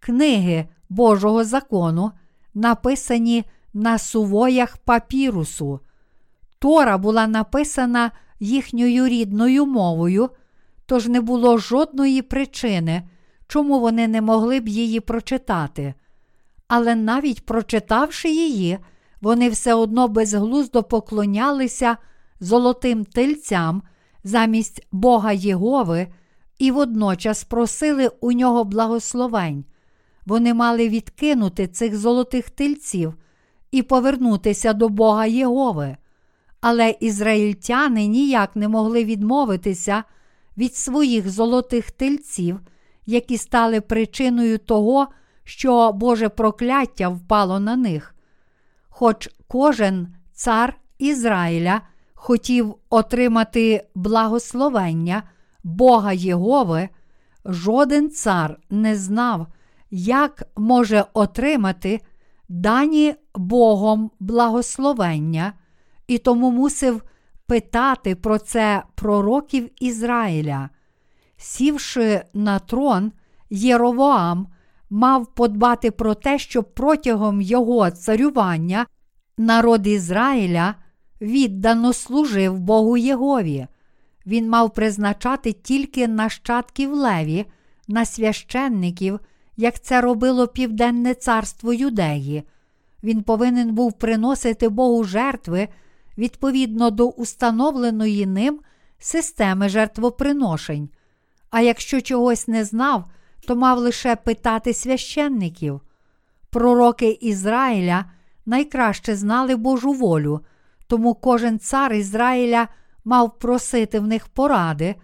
книги 0.00 0.68
Божого 0.88 1.44
закону, 1.44 2.12
написані 2.54 3.44
на 3.74 3.98
сувоях 3.98 4.76
папірусу. 4.76 5.80
Тора 6.58 6.98
була 6.98 7.26
написана 7.26 8.10
їхньою 8.40 9.08
рідною 9.08 9.66
мовою, 9.66 10.30
тож 10.86 11.06
не 11.06 11.20
було 11.20 11.58
жодної 11.58 12.22
причини, 12.22 13.08
чому 13.46 13.80
вони 13.80 14.08
не 14.08 14.20
могли 14.20 14.60
б 14.60 14.68
її 14.68 15.00
прочитати. 15.00 15.94
Але 16.68 16.94
навіть 16.94 17.46
прочитавши 17.46 18.30
її, 18.30 18.78
вони 19.20 19.48
все 19.48 19.74
одно 19.74 20.08
безглуздо 20.08 20.82
поклонялися 20.82 21.96
золотим 22.40 23.04
тельцям 23.04 23.82
замість 24.24 24.86
Бога 24.92 25.32
Єгови 25.32 26.08
і 26.58 26.70
водночас 26.70 27.44
просили 27.44 28.10
у 28.20 28.32
нього 28.32 28.64
благословень. 28.64 29.64
Вони 30.26 30.54
мали 30.54 30.88
відкинути 30.88 31.66
цих 31.66 31.96
золотих 31.96 32.50
тельців 32.50 33.14
і 33.70 33.82
повернутися 33.82 34.72
до 34.72 34.88
Бога 34.88 35.26
Єгови. 35.26 35.96
Але 36.60 36.94
ізраїльтяни 37.00 38.06
ніяк 38.06 38.56
не 38.56 38.68
могли 38.68 39.04
відмовитися 39.04 40.04
від 40.58 40.76
своїх 40.76 41.30
золотих 41.30 41.90
тельців, 41.90 42.60
які 43.06 43.38
стали 43.38 43.80
причиною 43.80 44.58
того, 44.58 45.08
що 45.44 45.92
Боже 45.92 46.28
прокляття 46.28 47.08
впало 47.08 47.60
на 47.60 47.76
них. 47.76 48.14
Хоч 48.88 49.28
кожен 49.48 50.14
цар 50.32 50.76
Ізраїля 50.98 51.80
хотів 52.14 52.74
отримати 52.90 53.84
благословення 53.94 55.22
Бога 55.64 56.12
Єгови, 56.12 56.88
жоден 57.44 58.10
цар 58.10 58.60
не 58.70 58.96
знав, 58.96 59.46
як 59.90 60.42
може 60.56 61.04
отримати 61.14 62.00
дані 62.48 63.14
Богом 63.34 64.10
благословення, 64.20 65.52
і 66.06 66.18
тому 66.18 66.50
мусив 66.50 67.02
питати 67.46 68.14
про 68.14 68.38
це 68.38 68.82
пророків 68.94 69.70
Ізраїля. 69.80 70.68
Сівши 71.36 72.22
на 72.34 72.58
трон, 72.58 73.12
Єровоам 73.50 74.46
мав 74.90 75.34
подбати 75.34 75.90
про 75.90 76.14
те, 76.14 76.38
щоб 76.38 76.74
протягом 76.74 77.40
його 77.40 77.90
царювання 77.90 78.86
народ 79.38 79.86
Ізраїля 79.86 80.74
віддано 81.20 81.92
служив 81.92 82.58
Богу 82.58 82.96
Єгові. 82.96 83.66
Він 84.28 84.48
мав 84.48 84.74
призначати 84.74 85.52
тільки 85.52 86.08
нащадків 86.08 86.92
леві, 86.92 87.46
на 87.88 88.04
священників, 88.04 89.20
як 89.56 89.80
це 89.80 90.00
робило 90.00 90.48
Південне 90.48 91.14
царство 91.14 91.72
Юдеї. 91.72 92.42
Він 93.02 93.22
повинен 93.22 93.74
був 93.74 93.92
приносити 93.92 94.68
Богу 94.68 95.04
жертви 95.04 95.68
відповідно 96.18 96.90
до 96.90 97.08
установленої 97.08 98.26
ним 98.26 98.60
системи 98.98 99.68
жертвоприношень. 99.68 100.88
А 101.50 101.60
якщо 101.60 102.00
чогось 102.00 102.48
не 102.48 102.64
знав, 102.64 103.04
то 103.46 103.56
мав 103.56 103.78
лише 103.78 104.16
питати 104.16 104.74
священників. 104.74 105.80
Пророки 106.50 107.18
Ізраїля 107.20 108.04
найкраще 108.46 109.16
знали 109.16 109.56
Божу 109.56 109.92
волю, 109.92 110.40
тому 110.86 111.14
кожен 111.14 111.58
цар 111.58 111.92
Ізраїля 111.92 112.68
мав 113.08 113.38
просити 113.38 114.00
в 114.00 114.06
них 114.06 114.28
поради, 114.28 114.94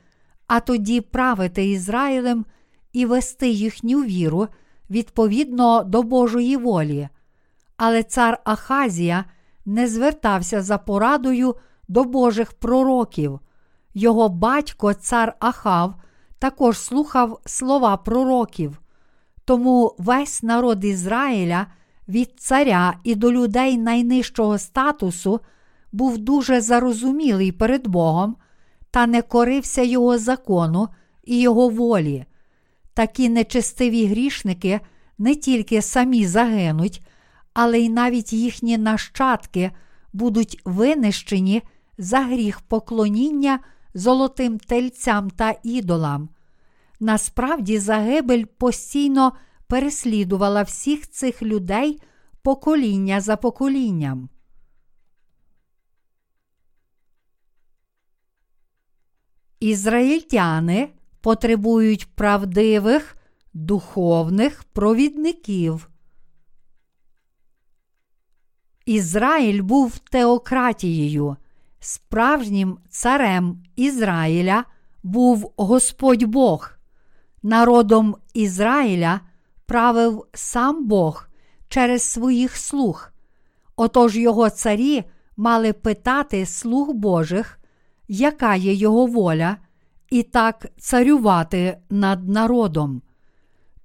а 0.47 0.61
тоді 0.61 1.01
правити 1.01 1.71
Ізраїлем 1.71 2.45
і 2.93 3.07
вести 3.07 3.49
їхню 3.49 4.03
віру 4.03 4.49
відповідно 4.91 5.85
до 5.85 6.03
Божої 6.03 6.57
волі. 6.57 7.09
Але 7.77 8.03
цар 8.03 8.39
Ахазія 8.45 9.25
не 9.67 9.89
звертався 9.89 10.63
за 10.63 10.79
порадою 10.79 11.55
до 11.89 12.05
Божих 12.05 12.53
пророків. 12.53 13.41
Його 13.95 14.29
батько, 14.29 14.95
цар 14.95 15.37
Ахав, 15.39 15.95
також 16.39 16.79
слухав 16.79 17.41
слова 17.47 17.97
пророків. 17.97 18.81
Тому 19.45 19.95
весь 19.99 20.43
народ 20.43 20.85
Ізраїля 20.85 21.67
від 22.09 22.41
царя 22.41 22.95
і 23.05 23.15
до 23.15 23.33
людей 23.33 23.79
найнижчого 23.79 24.59
статусу 24.59 25.41
був 25.95 26.19
дуже 26.19 26.61
зарозумілий 26.61 27.53
перед 27.53 27.89
Богом 27.89 28.37
та 28.91 29.07
не 29.07 29.23
корився 29.23 29.83
Його 29.83 30.19
закону 30.19 30.89
і 31.25 31.41
Його 31.41 31.69
волі. 31.69 32.25
Такі 32.95 33.29
нечестиві 33.29 34.07
грішники 34.07 34.81
не 35.19 35.35
тільки 35.35 35.83
самі 35.83 36.27
загинуть, 36.27 37.07
але 37.53 37.81
й 37.81 37.89
навіть 37.89 38.33
їхні 38.33 38.79
нащадки 38.79 39.71
будуть 40.13 40.61
винищені 40.65 41.63
за 41.99 42.21
гріх 42.21 42.61
поклоніння 42.61 43.59
золотим 43.95 44.59
тельцям 44.59 45.31
та 45.31 45.55
ідолам. 45.63 46.29
Насправді, 47.01 47.79
загибель 47.79 48.45
постійно 48.45 49.33
переслідувала 49.67 50.63
всіх 50.63 51.11
цих 51.11 51.43
людей 51.43 52.01
покоління 52.43 53.21
за 53.21 53.37
поколінням. 53.37 54.29
Ізраїльтяни 59.61 60.89
потребують 61.21 62.07
правдивих 62.15 63.17
духовних 63.55 64.65
провідників. 64.65 65.91
Ізраїль 68.87 69.63
був 69.63 69.99
теократією. 69.99 71.37
Справжнім 71.81 72.79
царем 72.91 73.63
Ізраїля 73.77 74.65
був 75.03 75.53
Господь 75.57 76.25
Бог. 76.25 76.71
Народом 77.43 78.17
Ізраїля 78.35 79.21
правив 79.67 80.27
сам 80.35 80.87
Бог 80.87 81.29
через 81.69 82.03
своїх 82.03 82.57
слуг. 82.57 83.11
Отож 83.77 84.17
його 84.17 84.51
царі 84.51 85.05
мали 85.37 85.73
питати 85.73 86.47
слуг 86.47 86.93
Божих, 86.93 87.59
яка 88.09 88.55
є 88.55 88.73
його 88.73 89.07
воля, 89.07 89.57
і 90.11 90.23
так 90.23 90.67
царювати 90.79 91.79
над 91.91 92.29
народом. 92.29 93.03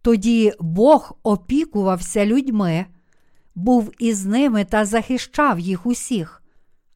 Тоді 0.01 0.53
Бог 0.59 1.17
опікувався 1.23 2.25
людьми, 2.25 2.85
був 3.55 3.91
із 3.99 4.25
ними 4.25 4.65
та 4.65 4.85
захищав 4.85 5.59
їх 5.59 5.85
усіх. 5.85 6.43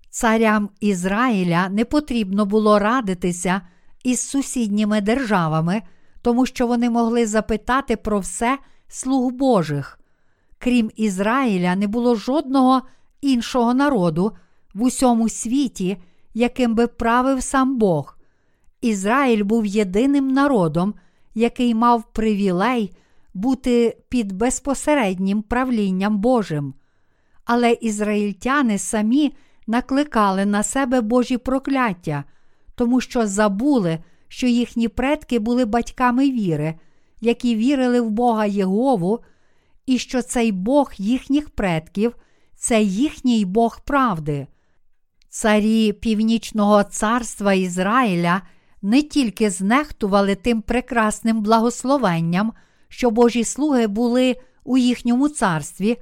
Царям 0.10 0.70
Ізраїля 0.80 1.70
не 1.70 1.86
потрібно 1.86 2.46
було 2.46 2.80
радитися 2.80 3.62
із 4.04 4.20
сусідніми 4.20 5.02
державами, 5.02 5.82
тому 6.22 6.46
що 6.46 6.68
вони 6.68 6.90
могли 6.90 7.26
запитати 7.28 7.96
про 7.96 8.20
все 8.20 8.58
слуг 8.88 9.32
Божих. 9.32 10.00
Крім 10.58 10.92
Ізраїля, 10.96 11.76
не 11.76 11.88
було 11.88 12.16
жодного 12.16 12.82
іншого 13.22 13.74
народу 13.74 14.32
в 14.74 14.84
усьому 14.84 15.30
світі, 15.30 15.98
яким 16.34 16.76
би 16.76 16.88
правив 16.88 17.44
сам 17.44 17.78
Бог. 17.78 18.18
Ізраїль 18.82 19.44
був 19.44 19.66
єдиним 19.66 20.28
народом, 20.28 20.94
який 21.36 21.76
мав 21.76 22.04
привілей 22.14 22.92
бути 23.34 23.98
під 24.10 24.32
безпосереднім 24.32 25.42
правлінням 25.42 26.18
Божим. 26.18 26.74
Але 27.46 27.72
ізраїльтяни 27.72 28.78
самі 28.78 29.34
накликали 29.68 30.46
на 30.46 30.64
себе 30.64 31.02
Божі 31.02 31.38
прокляття, 31.38 32.24
тому 32.76 33.02
що 33.02 33.28
забули, 33.28 34.00
що 34.28 34.48
їхні 34.48 34.88
предки 34.88 35.40
були 35.40 35.66
батьками 35.66 36.32
віри, 36.32 36.76
які 37.22 37.56
вірили 37.56 38.02
в 38.02 38.10
Бога 38.10 38.46
Єгову 38.46 39.20
і 39.86 39.98
що 39.98 40.22
цей 40.22 40.52
Бог 40.52 40.94
їхніх 40.98 41.50
предків 41.50 42.16
це 42.56 42.82
їхній 42.82 43.46
Бог 43.46 43.80
правди. 43.86 44.48
Царі 45.34 45.94
Північного 45.94 46.84
царства 46.84 47.54
Ізраїля 47.54 48.42
не 48.82 49.02
тільки 49.02 49.50
знехтували 49.50 50.36
тим 50.36 50.62
прекрасним 50.62 51.42
благословенням, 51.42 52.54
що 52.88 53.12
Божі 53.12 53.44
слуги 53.44 53.88
були 53.88 54.36
у 54.64 54.78
їхньому 54.78 55.30
царстві, 55.30 55.98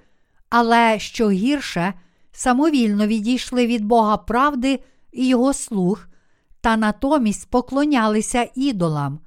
але 0.50 1.00
що 1.00 1.30
гірше, 1.30 1.94
самовільно 2.32 3.08
відійшли 3.08 3.68
від 3.68 3.86
Бога 3.86 4.18
правди 4.18 4.80
і 5.12 5.28
Його 5.28 5.54
слуг, 5.54 6.08
та 6.62 6.78
натомість 6.78 7.50
поклонялися 7.50 8.48
ідолам. 8.56 9.20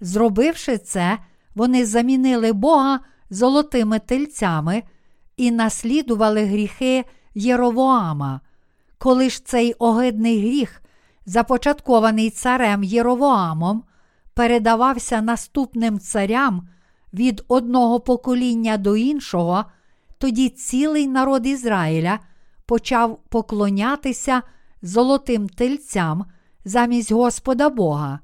Зробивши 0.00 0.78
це, 0.78 1.18
вони 1.54 1.86
замінили 1.86 2.52
Бога 2.52 3.00
золотими 3.30 3.98
тельцями 3.98 4.82
і 5.36 5.50
наслідували 5.50 6.44
гріхи 6.44 7.04
Єровоама. 7.34 8.40
Коли 9.02 9.30
ж 9.30 9.44
цей 9.44 9.72
огидний 9.72 10.40
гріх, 10.40 10.82
започаткований 11.26 12.30
царем 12.30 12.84
Єровоамом, 12.84 13.84
передавався 14.34 15.20
наступним 15.20 15.98
царям 15.98 16.68
від 17.12 17.44
одного 17.48 18.00
покоління 18.00 18.76
до 18.76 18.96
іншого, 18.96 19.64
тоді 20.18 20.48
цілий 20.48 21.06
народ 21.06 21.46
Ізраїля 21.46 22.18
почав 22.66 23.18
поклонятися 23.28 24.42
золотим 24.82 25.48
тельцям 25.48 26.24
замість 26.64 27.12
Господа 27.12 27.68
Бога. 27.68 28.20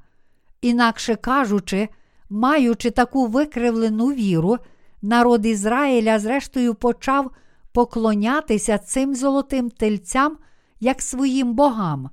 Інакше 0.61 1.15
кажучи, 1.17 1.89
маючи 2.31 2.91
таку 2.91 3.27
викривлену 3.27 4.07
віру, 4.07 4.59
народ 5.03 5.47
Ізраїля, 5.47 6.19
зрештою, 6.19 6.75
почав 6.75 7.31
поклонятися 7.73 8.79
цим 8.79 9.15
золотим 9.15 9.71
тельцям 9.71 10.37
як 10.81 11.03
своїм 11.03 11.55
богам. 11.55 12.11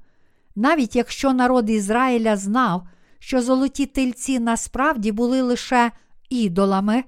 Навіть 0.55 0.95
якщо 0.95 1.33
народ 1.33 1.69
Ізраїля 1.69 2.37
знав, 2.37 2.87
що 3.19 3.41
золоті 3.41 3.85
тельці 3.85 4.39
насправді 4.39 5.11
були 5.11 5.41
лише 5.41 5.91
ідолами, 6.29 7.03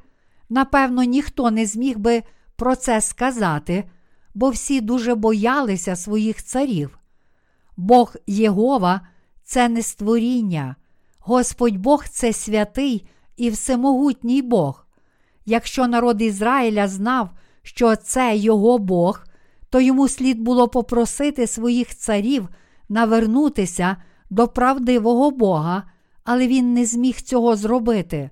напевно, 0.49 1.03
ніхто 1.03 1.51
не 1.51 1.65
зміг 1.65 1.97
би 1.97 2.23
про 2.55 2.75
це 2.75 3.01
сказати, 3.01 3.83
бо 4.33 4.49
всі 4.49 4.81
дуже 4.81 5.15
боялися 5.15 5.95
своїх 5.95 6.43
царів. 6.43 6.99
Бог 7.77 8.15
Єгова 8.27 9.01
це 9.43 9.69
не 9.69 9.81
створіння, 9.81 10.75
Господь 11.19 11.77
Бог 11.77 12.07
це 12.07 12.33
святий 12.33 13.07
і 13.37 13.49
всемогутній 13.49 14.41
Бог. 14.41 14.87
Якщо 15.45 15.87
народ 15.87 16.21
Ізраїля 16.21 16.87
знав, 16.87 17.29
що 17.63 17.95
це 17.95 18.37
його 18.37 18.77
Бог, 18.77 19.24
то 19.75 19.81
йому 19.81 20.07
слід 20.07 20.39
було 20.39 20.67
попросити 20.67 21.47
своїх 21.47 21.95
царів 21.95 22.47
навернутися 22.89 23.97
до 24.29 24.47
правдивого 24.47 25.31
Бога, 25.31 25.83
але 26.23 26.47
він 26.47 26.73
не 26.73 26.85
зміг 26.85 27.21
цього 27.21 27.55
зробити. 27.55 28.29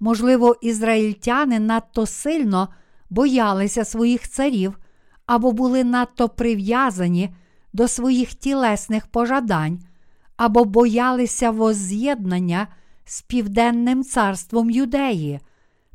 Можливо, 0.00 0.56
ізраїльтяни 0.62 1.58
надто 1.58 2.06
сильно 2.06 2.68
боялися 3.10 3.84
своїх 3.84 4.28
царів 4.28 4.78
або 5.26 5.52
були 5.52 5.84
надто 5.84 6.28
прив'язані 6.28 7.34
до 7.72 7.88
своїх 7.88 8.34
тілесних 8.34 9.06
пожадань, 9.06 9.80
або 10.36 10.64
боялися 10.64 11.50
возз'єднання 11.50 12.66
з 13.04 13.22
Південним 13.22 14.04
царством 14.04 14.70
Юдеї. 14.70 15.40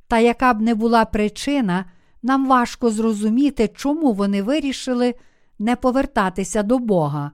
Та 0.08 0.20
яка 0.20 0.54
б 0.54 0.62
не 0.62 0.76
була 0.76 1.06
причина, 1.06 1.86
нам 2.24 2.48
важко 2.48 2.90
зрозуміти, 2.90 3.70
чому 3.76 4.14
вони 4.14 4.42
вирішили 4.42 5.16
не 5.60 5.76
повертатися 5.76 6.64
до 6.64 6.80
Бога. 6.80 7.32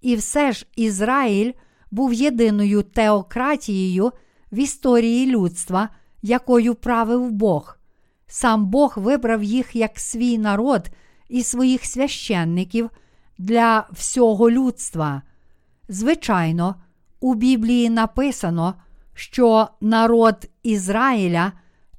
І 0.00 0.16
все 0.16 0.52
ж 0.52 0.66
Ізраїль 0.76 1.52
був 1.90 2.12
єдиною 2.12 2.82
теократією 2.82 4.12
в 4.52 4.58
історії 4.58 5.26
людства, 5.26 5.88
якою 6.22 6.74
правив 6.74 7.30
Бог. 7.30 7.78
Сам 8.26 8.66
Бог 8.66 8.94
вибрав 8.96 9.42
їх 9.42 9.76
як 9.76 9.98
свій 9.98 10.38
народ 10.38 10.90
і 11.28 11.42
своїх 11.42 11.84
священників 11.84 12.90
для 13.38 13.86
всього 13.92 14.50
людства. 14.50 15.22
Звичайно, 15.88 16.74
у 17.20 17.34
Біблії 17.34 17.90
написано, 17.90 18.74
що 19.14 19.68
народ 19.80 20.48
Ізраїля 20.62 21.52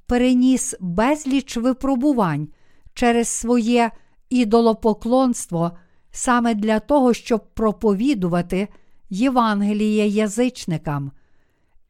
переніс 0.08 0.74
безліч 0.80 1.56
випробувань 1.56 2.48
через 2.94 3.28
своє 3.28 3.90
ідолопоклонство 4.30 5.72
саме 6.10 6.54
для 6.54 6.80
того, 6.80 7.14
щоб 7.14 7.54
проповідувати 7.54 8.68
Євангеліє 9.10 10.06
язичникам. 10.06 11.12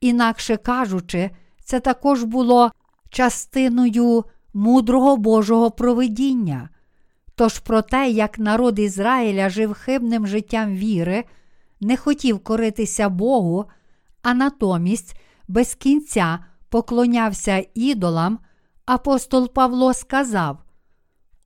Інакше 0.01 0.57
кажучи, 0.57 1.31
це 1.65 1.81
також 1.81 2.25
було 2.25 2.71
частиною 3.11 4.25
мудрого 4.55 5.17
Божого 5.17 5.71
провидіння. 5.71 6.69
Тож 7.35 7.59
про 7.59 7.83
те, 7.83 8.11
як 8.11 8.39
народ 8.39 8.79
Ізраїля 8.79 9.51
жив 9.51 9.73
хибним 9.73 10.27
життям 10.27 10.77
віри, 10.77 11.25
не 11.81 11.97
хотів 11.97 12.39
коритися 12.39 13.09
Богу, 13.09 13.65
а 14.23 14.35
натомість 14.35 15.21
без 15.49 15.75
кінця 15.75 16.39
поклонявся 16.69 17.67
ідолам, 17.75 18.39
апостол 18.87 19.53
Павло 19.53 19.95
сказав: 19.95 20.59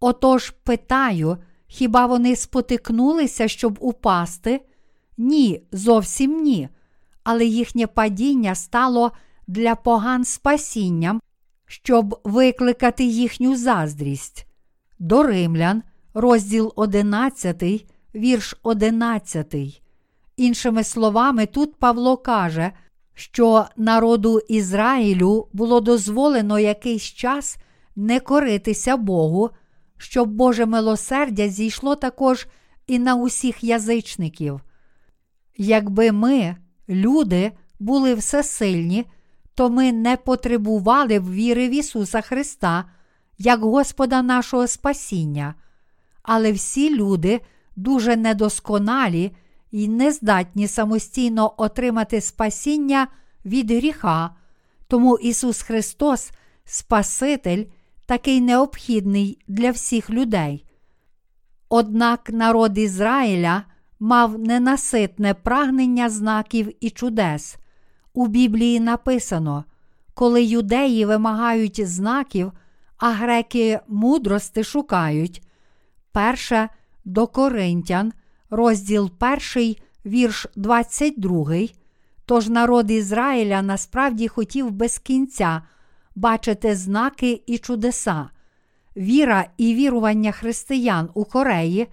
Отож, 0.01 0.51
питаю, 0.51 1.37
хіба 1.67 2.07
вони 2.07 2.37
спотикнулися, 2.37 3.49
щоб 3.49 3.79
упасти? 3.81 4.61
Ні, 5.19 5.63
зовсім 5.73 6.43
ні. 6.43 6.69
Але 7.25 7.45
їхнє 7.45 7.87
падіння 7.87 8.55
стало 8.55 9.13
для 9.47 9.75
поган 9.75 10.25
спасінням, 10.25 11.21
щоб 11.67 12.21
викликати 12.25 13.05
їхню 13.05 13.57
заздрість. 13.57 14.47
До 14.99 15.23
римлян, 15.23 15.83
розділ 16.15 16.73
11, 16.77 17.87
вірш 18.15 18.57
11. 18.63 19.55
Іншими 20.37 20.85
словами, 20.85 21.47
тут 21.47 21.77
Павло 21.77 22.17
каже, 22.17 22.73
що 23.14 23.66
народу 23.77 24.40
Ізраїлю 24.48 25.48
було 25.53 25.81
дозволено 25.81 26.59
якийсь 26.59 27.03
час 27.03 27.57
не 27.96 28.20
коритися 28.20 28.96
Богу, 28.96 29.51
щоб 29.98 30.29
Боже 30.29 30.66
милосердя 30.66 31.48
зійшло 31.48 31.96
також 31.96 32.46
і 32.87 32.98
на 32.98 33.14
усіх 33.14 33.64
язичників. 33.64 34.61
Якби 35.57 36.12
ми, 36.12 36.57
люди, 36.88 37.53
були 37.81 38.14
всесильні, 38.14 39.07
то 39.55 39.70
ми 39.70 39.92
не 39.92 40.16
потребували 40.16 41.20
б 41.20 41.31
віри 41.33 41.68
в 41.68 41.70
Ісуса 41.70 42.20
Христа 42.20 42.85
як 43.38 43.61
Господа 43.61 44.22
нашого 44.22 44.66
Спасіння, 44.66 45.55
але 46.22 46.53
всі 46.53 46.96
люди 46.96 47.40
дуже 47.77 48.16
недосконалі 48.16 49.33
і 49.73 49.89
не 49.89 50.13
здатні 50.13 50.69
самостійно 50.69 51.55
отримати 51.57 52.21
спасіння 52.21 53.09
від 53.45 53.71
гріха, 53.71 54.31
тому 54.89 55.19
Ісус 55.19 55.63
Христос, 55.63 56.31
Спаситель, 56.65 57.65
такий 58.07 58.41
необхідний 58.41 59.39
для 59.49 59.71
всіх 59.71 60.11
людей. 60.11 60.65
Однак 61.69 62.31
народ 62.31 62.79
Ізраїля 62.79 63.65
мав 64.01 64.39
ненаситне 64.39 65.35
прагнення 65.35 66.11
знаків 66.11 66.73
і 66.81 66.91
чудес. 66.91 67.57
У 68.15 68.27
Біблії 68.27 68.81
написано, 68.81 69.65
коли 70.15 70.45
юдеї 70.45 71.05
вимагають 71.05 71.89
знаків, 71.89 72.53
а 72.97 73.11
греки 73.11 73.81
мудрости 73.89 74.65
шукають. 74.65 75.43
Перше 76.13 76.69
до 77.05 77.27
Коринтян, 77.27 78.13
розділ 78.53 79.11
1, 79.55 79.77
вірш 80.07 80.47
22. 80.57 81.55
Тож 82.27 82.49
народ 82.49 82.91
Ізраїля 82.91 83.62
насправді 83.62 84.29
хотів 84.29 84.71
без 84.71 84.99
кінця 84.99 85.62
бачити 86.15 86.77
знаки 86.77 87.43
і 87.47 87.59
чудеса. 87.59 88.29
Віра 88.97 89.47
і 89.57 89.75
вірування 89.75 90.33
християн 90.33 91.09
у 91.15 91.25
Кореї 91.25 91.87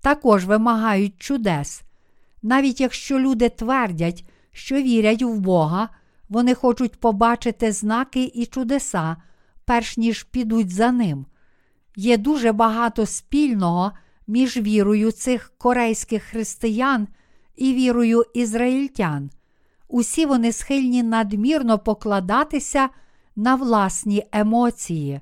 також 0.00 0.44
вимагають 0.44 1.14
чудес. 1.18 1.82
Навіть 2.42 2.80
якщо 2.80 3.18
люди 3.18 3.48
твердять, 3.48 4.24
що 4.52 4.74
вірять 4.74 5.22
в 5.22 5.38
Бога, 5.38 5.88
вони 6.28 6.54
хочуть 6.54 7.00
побачити 7.00 7.72
знаки 7.72 8.32
і 8.34 8.46
чудеса, 8.46 9.16
перш 9.64 9.96
ніж 9.96 10.22
підуть 10.22 10.70
за 10.70 10.92
ним. 10.92 11.26
Є 11.96 12.16
дуже 12.16 12.52
багато 12.52 13.06
спільного 13.06 13.92
між 14.28 14.56
вірою 14.56 15.12
цих 15.12 15.52
корейських 15.58 16.22
християн 16.22 17.08
і 17.56 17.74
вірою 17.74 18.24
ізраїльтян. 18.34 19.30
Усі 19.88 20.26
вони 20.26 20.52
схильні 20.52 21.02
надмірно 21.02 21.78
покладатися 21.78 22.88
на 23.36 23.54
власні 23.54 24.26
емоції. 24.32 25.20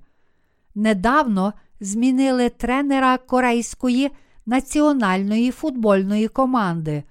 недавно 0.75 1.53
змінили 1.81 2.49
тренера 2.49 3.19
корейської 3.19 4.11
національної 4.47 5.51
футбольної 5.51 6.29
команди. 6.29 7.03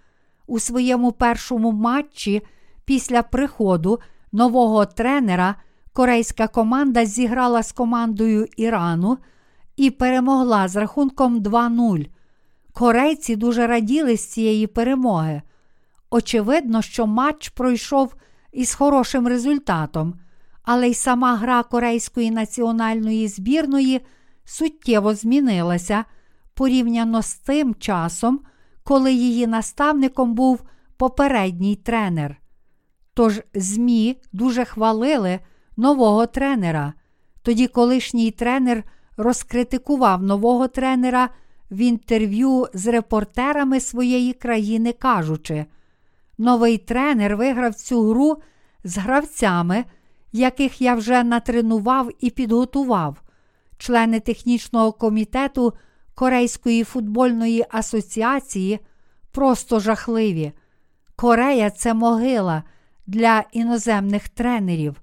У 0.48 0.60
своєму 0.60 1.12
першому 1.12 1.72
матчі 1.72 2.42
після 2.86 3.22
приходу 3.22 4.00
нового 4.32 4.86
тренера 4.86 5.56
корейська 5.94 6.48
команда 6.48 7.06
зіграла 7.06 7.64
з 7.64 7.72
командою 7.72 8.48
Ірану 8.58 9.18
і 9.78 9.92
перемогла 9.92 10.68
з 10.68 10.76
рахунком 10.76 11.40
2-0. 11.40 12.08
Корейці 12.74 13.36
дуже 13.36 13.68
раділи 13.68 14.18
з 14.18 14.28
цієї 14.28 14.68
перемоги. 14.68 15.42
Очевидно, 16.10 16.82
що 16.82 17.08
матч 17.08 17.50
пройшов 17.50 18.16
із 18.52 18.74
хорошим 18.74 19.28
результатом, 19.28 20.20
але 20.64 20.90
й 20.90 20.94
сама 20.94 21.36
гра 21.36 21.64
корейської 21.64 22.32
національної 22.32 23.28
збірної 23.28 24.02
суттєво 24.46 25.16
змінилася 25.16 26.06
порівняно 26.54 27.22
з 27.22 27.36
тим 27.36 27.76
часом, 27.76 28.40
коли 28.84 29.14
її 29.14 29.48
наставником 29.48 30.34
був 30.34 30.64
попередній 30.98 31.76
тренер. 31.76 32.38
Тож 33.14 33.42
ЗМІ 33.54 34.18
дуже 34.34 34.66
хвалили 34.66 35.40
нового 35.78 36.26
тренера. 36.26 36.94
Тоді 37.42 37.68
колишній 37.68 38.32
тренер 38.32 38.84
розкритикував 39.18 40.24
нового 40.24 40.68
тренера 40.68 41.30
в 41.72 41.78
інтерв'ю 41.78 42.68
з 42.74 42.88
репортерами 42.88 43.80
своєї 43.80 44.34
країни, 44.34 44.94
кажучи, 44.94 45.66
новий 46.38 46.78
тренер 46.78 47.36
виграв 47.36 47.76
цю 47.76 48.10
гру 48.10 48.38
з 48.84 48.98
гравцями, 48.98 49.86
яких 50.32 50.82
я 50.82 50.96
вже 50.96 51.24
натренував 51.24 52.10
і 52.20 52.30
підготував. 52.30 53.22
Члени 53.78 54.20
технічного 54.20 54.92
комітету 54.92 55.74
Корейської 56.16 56.84
футбольної 56.84 57.66
асоціації 57.70 58.80
просто 59.32 59.80
жахливі. 59.80 60.52
Корея 61.16 61.70
це 61.70 61.94
могила 61.94 62.64
для 63.08 63.44
іноземних 63.52 64.30
тренерів. 64.30 65.02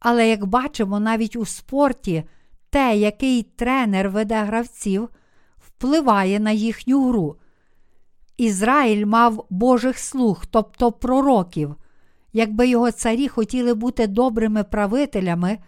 Але 0.00 0.28
як 0.28 0.46
бачимо, 0.46 1.00
навіть 1.00 1.36
у 1.36 1.46
спорті 1.46 2.24
те, 2.70 2.96
який 2.96 3.42
тренер 3.42 4.10
веде 4.10 4.42
гравців, 4.42 5.08
впливає 5.58 6.40
на 6.40 6.50
їхню 6.50 7.08
гру. 7.08 7.36
Ізраїль 8.36 9.06
мав 9.06 9.46
Божих 9.50 9.98
слуг, 9.98 10.44
тобто 10.50 10.92
пророків. 10.92 11.74
Якби 12.32 12.68
його 12.68 12.90
царі 12.90 13.28
хотіли 13.28 13.74
бути 13.74 14.06
добрими 14.06 14.64
правителями 14.64 15.58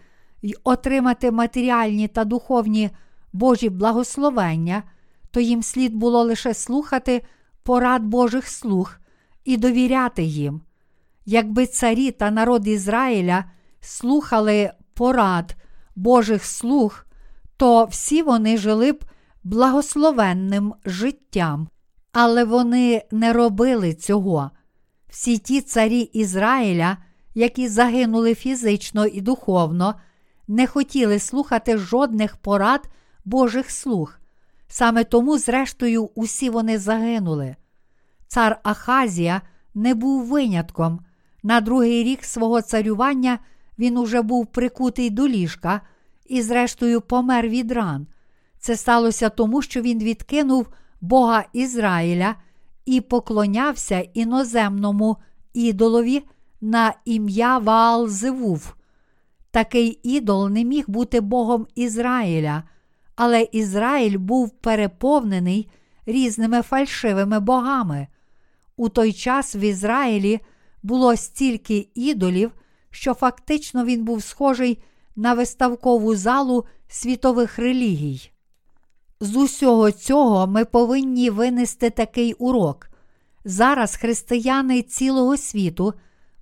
й 0.41 0.55
отримати 0.63 1.31
матеріальні 1.31 2.07
та 2.07 2.23
духовні 2.23 2.89
Божі 3.33 3.69
благословення, 3.69 4.83
то 5.31 5.39
їм 5.39 5.63
слід 5.63 5.95
було 5.95 6.23
лише 6.23 6.53
слухати 6.53 7.21
порад 7.63 8.03
Божих 8.03 8.47
слуг 8.47 8.95
і 9.45 9.57
довіряти 9.57 10.23
їм. 10.23 10.61
Якби 11.25 11.65
царі 11.65 12.11
та 12.11 12.31
народ 12.31 12.67
Ізраїля 12.67 13.45
слухали 13.79 14.71
порад 14.93 15.55
Божих 16.01 16.45
слуг, 16.45 17.05
то 17.57 17.85
всі 17.85 18.21
вони 18.21 18.57
жили 18.57 18.91
б 18.91 19.03
благословенним 19.43 20.73
життям, 20.85 21.67
але 22.11 22.43
вони 22.43 23.03
не 23.11 23.33
робили 23.33 23.93
цього. 23.93 24.51
Всі 25.09 25.37
ті 25.37 25.61
царі 25.61 25.99
Ізраїля, 25.99 26.97
які 27.35 27.67
загинули 27.67 28.35
фізично 28.35 29.05
і 29.05 29.21
духовно, 29.21 29.95
не 30.47 30.67
хотіли 30.67 31.19
слухати 31.19 31.77
жодних 31.77 32.37
порад 32.37 32.89
Божих 33.25 33.71
слуг. 33.71 34.19
Саме 34.67 35.03
тому, 35.03 35.37
зрештою, 35.37 36.09
усі 36.15 36.49
вони 36.49 36.77
загинули. 36.77 37.55
Цар 38.27 38.59
Ахазія 38.63 39.41
не 39.75 39.93
був 39.93 40.25
винятком. 40.25 40.99
На 41.43 41.61
другий 41.61 42.03
рік 42.03 42.25
свого 42.25 42.61
царювання 42.61 43.39
він 43.79 43.97
уже 43.97 44.21
був 44.21 44.47
прикутий 44.47 45.09
до 45.09 45.27
ліжка 45.27 45.81
і, 46.31 46.41
зрештою, 46.41 47.01
помер 47.01 47.47
від 47.47 47.71
ран. 47.71 48.07
Це 48.59 48.77
сталося 48.77 49.29
тому, 49.29 49.61
що 49.61 49.81
він 49.81 49.99
відкинув 49.99 50.67
Бога 51.01 51.45
Ізраїля 51.53 52.35
і 52.85 53.01
поклонявся 53.01 53.99
іноземному 53.99 55.17
ідолові 55.53 56.23
на 56.61 56.93
ім'я 57.05 57.59
Ваал-Зевув. 57.59 58.73
Такий 59.51 59.99
ідол 60.03 60.49
не 60.49 60.63
міг 60.63 60.83
бути 60.87 61.21
Богом 61.21 61.67
Ізраїля, 61.75 62.63
але 63.15 63.47
Ізраїль 63.51 64.17
був 64.17 64.49
переповнений 64.49 65.69
різними 66.05 66.61
фальшивими 66.61 67.39
богами. 67.39 68.07
У 68.77 68.89
той 68.89 69.13
час 69.13 69.55
в 69.55 69.57
Ізраїлі 69.57 70.39
було 70.83 71.15
стільки 71.15 71.87
ідолів, 71.95 72.51
що 72.89 73.13
фактично 73.13 73.85
він 73.85 74.05
був 74.05 74.23
схожий 74.23 74.83
на 75.15 75.33
виставкову 75.33 76.15
залу 76.15 76.65
світових 76.87 77.59
релігій. 77.59 78.31
З 79.19 79.35
усього 79.35 79.91
цього 79.91 80.47
ми 80.47 80.65
повинні 80.65 81.29
винести 81.29 81.89
такий 81.89 82.33
урок. 82.33 82.89
Зараз 83.45 83.95
християни 83.95 84.81
цілого 84.81 85.37
світу, 85.37 85.93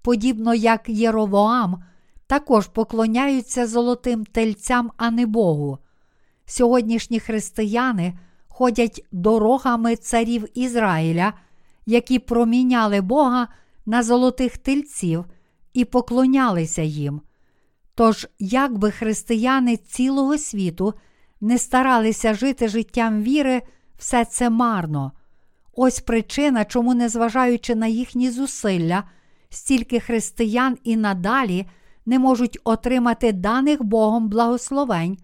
подібно 0.02 0.54
як 0.54 0.90
Єровоам, 0.90 1.84
також 2.28 2.68
поклоняються 2.68 3.68
золотим 3.68 4.26
тельцям, 4.26 4.92
а 4.98 5.12
не 5.12 5.26
Богу. 5.26 5.78
Сьогоднішні 6.46 7.20
християни 7.20 8.14
ходять 8.48 9.06
дорогами 9.12 9.96
царів 9.96 10.46
Ізраїля, 10.54 11.34
які 11.86 12.20
проміняли 12.20 13.02
Бога 13.02 13.48
на 13.86 14.04
золотих 14.04 14.58
тельців 14.58 15.26
і 15.74 15.86
поклонялися 15.86 16.82
їм. 16.82 17.22
Тож, 18.00 18.28
як 18.40 18.78
би 18.78 18.92
християни 18.92 19.78
цілого 19.78 20.38
світу 20.38 20.94
не 21.42 21.58
старалися 21.58 22.34
жити 22.34 22.68
життям 22.68 23.24
віри, 23.24 23.62
все 23.98 24.26
це 24.26 24.50
марно. 24.50 25.12
Ось 25.74 26.00
причина, 26.00 26.66
чому, 26.66 26.94
незважаючи 26.94 27.76
на 27.76 27.88
їхні 27.88 28.32
зусилля, 28.32 29.04
стільки 29.50 30.00
християн 30.00 30.78
і 30.84 30.98
надалі 30.98 31.66
не 32.06 32.20
можуть 32.20 32.60
отримати 32.64 33.32
даних 33.32 33.84
Богом 33.84 34.30
благословень, 34.30 35.18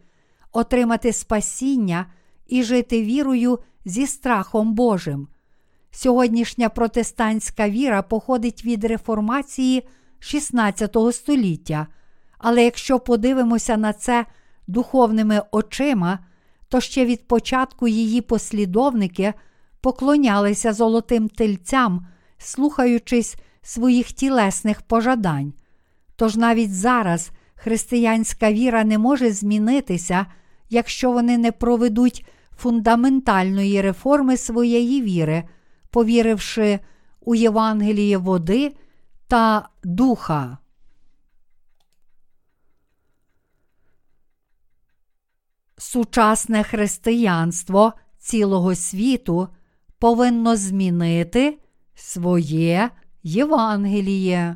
отримати 0.51 1.13
спасіння 1.13 2.05
і 2.47 2.63
жити 2.63 3.01
вірою 3.01 3.59
зі 3.85 4.07
страхом 4.07 4.73
Божим. 4.73 5.27
Сьогоднішня 5.91 6.69
протестантська 6.69 7.69
віра 7.69 8.01
походить 8.01 8.65
від 8.65 8.83
реформації 8.83 9.87
16 10.19 10.97
століття. 11.11 11.87
Але 12.47 12.63
якщо 12.63 12.99
подивимося 12.99 13.77
на 13.77 13.93
це 13.93 14.25
духовними 14.67 15.41
очима, 15.51 16.19
то 16.69 16.81
ще 16.81 17.05
від 17.05 17.27
початку 17.27 17.87
її 17.87 18.21
послідовники 18.21 19.33
поклонялися 19.81 20.73
золотим 20.73 21.29
тельцям, 21.29 22.07
слухаючись 22.37 23.35
своїх 23.61 24.11
тілесних 24.11 24.81
пожадань. 24.81 25.53
Тож 26.15 26.35
навіть 26.35 26.73
зараз 26.73 27.31
християнська 27.55 28.51
віра 28.51 28.83
не 28.83 28.97
може 28.97 29.31
змінитися, 29.31 30.25
якщо 30.69 31.11
вони 31.11 31.37
не 31.37 31.51
проведуть 31.51 32.25
фундаментальної 32.57 33.81
реформи 33.81 34.37
своєї 34.37 35.01
віри, 35.01 35.43
повіривши 35.89 36.79
у 37.21 37.35
Євангеліє 37.35 38.17
води 38.17 38.75
та 39.27 39.69
духа. 39.83 40.57
Сучасне 45.77 46.63
християнство 46.63 47.93
цілого 48.17 48.75
світу 48.75 49.47
повинно 49.99 50.55
змінити 50.55 51.59
своє 51.95 52.89
Євангеліє. 53.23 54.55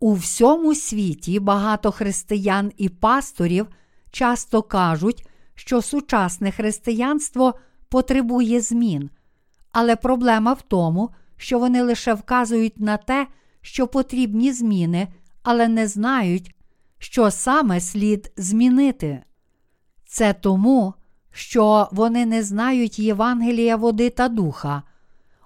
У 0.00 0.12
всьому 0.12 0.74
світі 0.74 1.40
багато 1.40 1.92
християн 1.92 2.72
і 2.76 2.88
пасторів 2.88 3.66
часто 4.10 4.62
кажуть, 4.62 5.26
що 5.54 5.82
сучасне 5.82 6.52
християнство 6.52 7.54
потребує 7.88 8.60
змін, 8.60 9.10
але 9.72 9.96
проблема 9.96 10.52
в 10.52 10.62
тому, 10.62 11.10
що 11.36 11.58
вони 11.58 11.82
лише 11.82 12.14
вказують 12.14 12.80
на 12.80 12.96
те, 12.96 13.26
що 13.60 13.86
потрібні 13.86 14.52
зміни, 14.52 15.08
але 15.42 15.68
не 15.68 15.88
знають, 15.88 16.54
що 17.04 17.30
саме 17.30 17.80
слід 17.80 18.32
змінити. 18.36 19.22
Це 20.06 20.32
тому, 20.32 20.94
що 21.32 21.88
вони 21.92 22.26
не 22.26 22.42
знають 22.42 22.98
Євангелія 22.98 23.76
води 23.76 24.10
та 24.10 24.28
духа. 24.28 24.82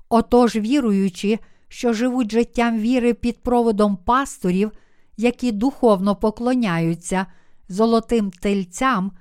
Отож, 0.08 0.56
віруючи, 0.56 1.38
що 1.68 1.92
живуть 1.92 2.32
життям 2.32 2.78
віри 2.78 3.14
під 3.14 3.42
проводом 3.42 3.96
пасторів, 3.96 4.70
які 5.16 5.52
духовно 5.52 6.16
поклоняються 6.16 7.26
золотим 7.68 8.30
тельцям 8.30 9.12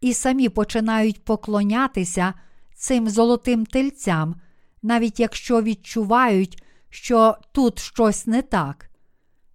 і 0.00 0.14
самі 0.14 0.48
починають 0.48 1.24
поклонятися 1.24 2.34
цим 2.74 3.08
золотим 3.08 3.66
тельцям, 3.66 4.34
навіть 4.82 5.20
якщо 5.20 5.62
відчувають, 5.62 6.62
що 6.90 7.36
тут 7.52 7.78
щось 7.78 8.26
не 8.26 8.42
так. 8.42 8.90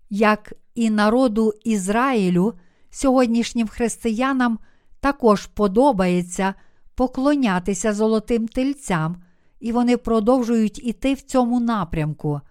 Як 0.09 0.53
і 0.79 0.89
народу 0.89 1.53
Ізраїлю, 1.63 2.53
сьогоднішнім 2.89 3.67
християнам 3.67 4.59
також 4.99 5.45
подобається 5.45 6.53
поклонятися 6.95 7.93
золотим 7.93 8.47
тельцям, 8.47 9.15
і 9.59 9.71
вони 9.71 9.97
продовжують 9.97 10.85
іти 10.87 11.13
в 11.13 11.21
цьому 11.21 11.59
напрямку. 11.59 12.41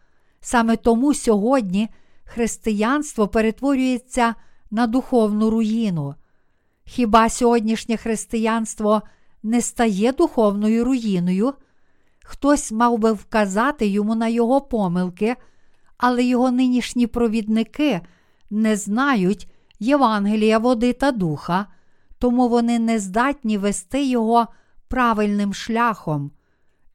Саме 0.41 0.77
тому 0.77 1.15
сьогодні 1.15 1.89
християнство 2.25 3.29
перетворюється 3.29 4.35
на 4.71 4.87
духовну 4.87 5.51
руїну. 5.51 6.15
Хіба 6.85 7.29
сьогоднішнє 7.29 7.97
християнство 7.97 9.03
не 9.43 9.61
стає 9.63 10.13
духовною 10.13 10.85
руїною? 10.85 11.55
Хтось 12.25 12.73
мав 12.73 12.99
би 12.99 13.13
вказати 13.13 13.87
йому 13.87 14.15
на 14.15 14.29
його 14.29 14.61
помилки, 14.61 15.37
але 15.99 16.25
його 16.25 16.51
нинішні 16.51 17.07
провідники 17.07 18.01
не 18.51 18.77
знають 18.77 19.49
Євангелія 19.81 20.59
води 20.59 20.93
та 20.93 21.13
духа, 21.13 21.67
тому 22.19 22.49
вони 22.49 22.79
не 22.79 22.99
здатні 22.99 23.59
вести 23.59 24.05
його 24.05 24.47
правильним 24.89 25.55
шляхом. 25.55 26.31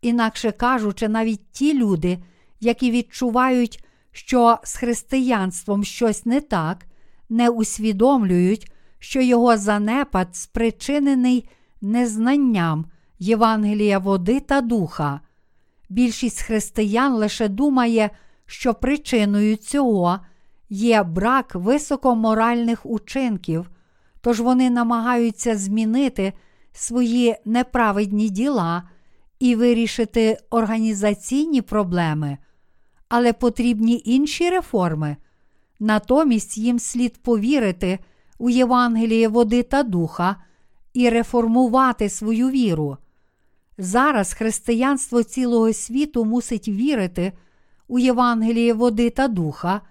Інакше 0.01 0.51
кажучи, 0.51 1.07
навіть 1.07 1.51
ті 1.51 1.73
люди, 1.73 2.23
які 2.59 2.91
відчувають, 2.91 3.85
що 4.11 4.57
з 4.63 4.75
християнством 4.75 5.83
щось 5.83 6.25
не 6.25 6.41
так, 6.41 6.85
не 7.29 7.49
усвідомлюють, 7.49 8.71
що 8.99 9.21
його 9.21 9.57
занепад 9.57 10.35
спричинений 10.35 11.49
незнанням 11.81 12.85
Євангелія 13.19 13.99
води 13.99 14.39
та 14.39 14.61
духа. 14.61 15.19
Більшість 15.89 16.41
християн 16.41 17.13
лише 17.13 17.47
думає, 17.47 18.09
що 18.45 18.73
причиною 18.73 19.55
цього 19.55 20.19
є 20.69 21.03
брак 21.03 21.55
високоморальних 21.55 22.85
учинків, 22.85 23.71
тож 24.21 24.39
вони 24.39 24.69
намагаються 24.69 25.57
змінити 25.57 26.33
свої 26.73 27.35
неправедні 27.45 28.29
діла 28.29 28.83
і 29.39 29.55
вирішити 29.55 30.37
організаційні 30.49 31.61
проблеми, 31.61 32.37
але 33.09 33.33
потрібні 33.33 34.01
інші 34.05 34.49
реформи. 34.49 35.17
Натомість 35.79 36.57
їм 36.57 36.79
слід 36.79 37.23
повірити 37.23 37.99
у 38.37 38.49
Євангеліє 38.49 39.27
води 39.27 39.63
та 39.63 39.83
духа 39.83 40.35
і 40.93 41.09
реформувати 41.09 42.09
свою 42.09 42.49
віру. 42.49 42.97
Зараз 43.77 44.33
християнство 44.33 45.23
цілого 45.23 45.73
світу 45.73 46.25
мусить 46.25 46.67
вірити 46.67 47.33
у 47.87 47.99
Євангеліє 47.99 48.73
води 48.73 49.09
та 49.09 49.27
духа, 49.27 49.81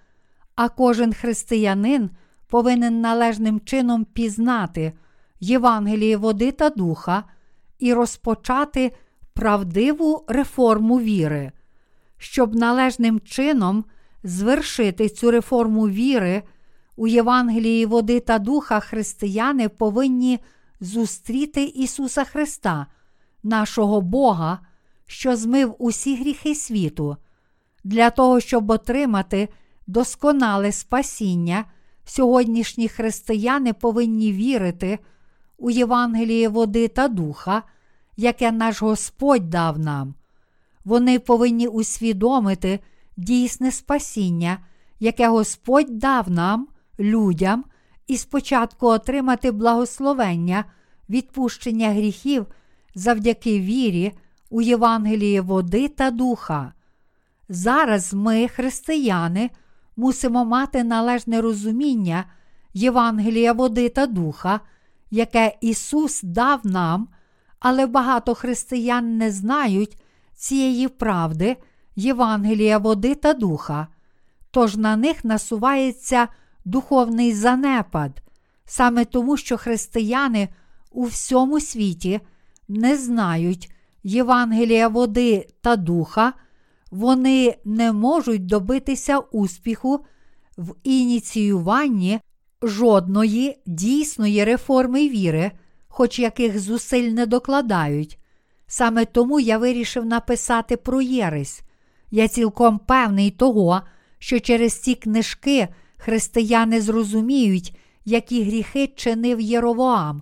а 0.55 0.69
кожен 0.69 1.13
християнин 1.13 2.09
повинен 2.47 3.01
належним 3.01 3.59
чином 3.59 4.05
пізнати 4.05 4.93
Євангеліє 5.39 6.17
води 6.17 6.51
та 6.51 6.69
духа 6.69 7.23
і 7.79 7.93
розпочати 7.93 8.91
правдиву 9.33 10.25
реформу 10.27 10.99
віри. 10.99 11.51
Щоб 12.17 12.55
належним 12.55 13.19
чином 13.19 13.85
звершити 14.23 15.09
цю 15.09 15.31
реформу 15.31 15.89
віри, 15.89 16.43
у 16.95 17.07
Євангелії 17.07 17.85
води 17.85 18.19
та 18.19 18.39
духа 18.39 18.79
християни 18.79 19.69
повинні 19.69 20.39
зустріти 20.79 21.63
Ісуса 21.63 22.23
Христа, 22.23 22.87
нашого 23.43 24.01
Бога, 24.01 24.59
що 25.05 25.35
змив 25.35 25.75
усі 25.79 26.15
гріхи 26.15 26.55
світу. 26.55 27.17
Для 27.83 28.09
того, 28.09 28.39
щоб 28.39 28.69
отримати 28.69 29.49
досконале 29.87 30.71
спасіння, 30.71 31.65
сьогоднішні 32.05 32.87
християни 32.87 33.73
повинні 33.73 34.31
вірити 34.31 34.99
у 35.57 35.69
Євангеліє 35.69 36.49
води 36.49 36.87
та 36.87 37.07
духа, 37.07 37.63
яке 38.17 38.51
наш 38.51 38.81
Господь 38.81 39.49
дав 39.49 39.79
нам. 39.79 40.15
Вони 40.85 41.19
повинні 41.19 41.67
усвідомити 41.67 42.79
дійсне 43.17 43.71
спасіння, 43.71 44.57
яке 44.99 45.27
Господь 45.27 45.99
дав 45.99 46.31
нам, 46.31 46.67
людям, 46.99 47.65
і 48.07 48.17
спочатку 48.17 48.87
отримати 48.87 49.51
благословення, 49.51 50.65
відпущення 51.09 51.89
гріхів 51.89 52.45
завдяки 52.95 53.59
вірі 53.59 54.11
у 54.49 54.61
Євангеліє 54.61 55.41
води 55.41 55.87
та 55.87 56.11
духа. 56.11 56.73
Зараз 57.49 58.13
ми, 58.13 58.47
християни, 58.47 59.49
мусимо 59.95 60.45
мати 60.45 60.83
належне 60.83 61.41
розуміння 61.41 62.25
Євангелія 62.73 63.53
води 63.53 63.89
та 63.89 64.07
духа, 64.07 64.59
яке 65.11 65.57
Ісус 65.61 66.21
дав 66.23 66.65
нам, 66.65 67.07
але 67.59 67.85
багато 67.85 68.35
християн 68.35 69.17
не 69.17 69.31
знають 69.31 69.97
цієї 70.35 70.87
правди, 70.87 71.57
Євангелія 71.95 72.77
води 72.77 73.15
та 73.15 73.33
духа, 73.33 73.87
тож 74.51 74.75
на 74.75 74.95
них 74.95 75.25
насувається 75.25 76.27
духовний 76.65 77.33
занепад, 77.33 78.21
саме 78.65 79.05
тому, 79.05 79.37
що 79.37 79.57
християни 79.57 80.49
у 80.91 81.03
всьому 81.03 81.59
світі 81.59 82.21
не 82.67 82.97
знають 82.97 83.71
Євангелія 84.03 84.87
води 84.87 85.47
та 85.61 85.75
духа, 85.75 86.33
вони 86.93 87.55
не 87.65 87.91
можуть 87.91 88.45
добитися 88.45 89.19
успіху 89.19 90.05
в 90.57 90.75
ініціюванні 90.83 92.19
жодної 92.61 93.57
дійсної 93.65 94.43
реформи 94.43 95.09
віри, 95.09 95.51
хоч 95.87 96.19
яких 96.19 96.59
зусиль 96.59 97.09
не 97.09 97.25
докладають. 97.25 98.19
Саме 98.67 99.05
тому 99.05 99.39
я 99.39 99.57
вирішив 99.57 100.05
написати 100.05 100.77
про 100.77 101.01
Єресь. 101.01 101.61
Я 102.11 102.27
цілком 102.27 102.79
певний 102.79 103.31
того, 103.31 103.81
що 104.19 104.39
через 104.39 104.73
ці 104.73 104.95
книжки 104.95 105.67
християни 105.97 106.81
зрозуміють, 106.81 107.77
які 108.05 108.43
гріхи 108.43 108.87
чинив 108.87 109.41
Єровоам, 109.41 110.21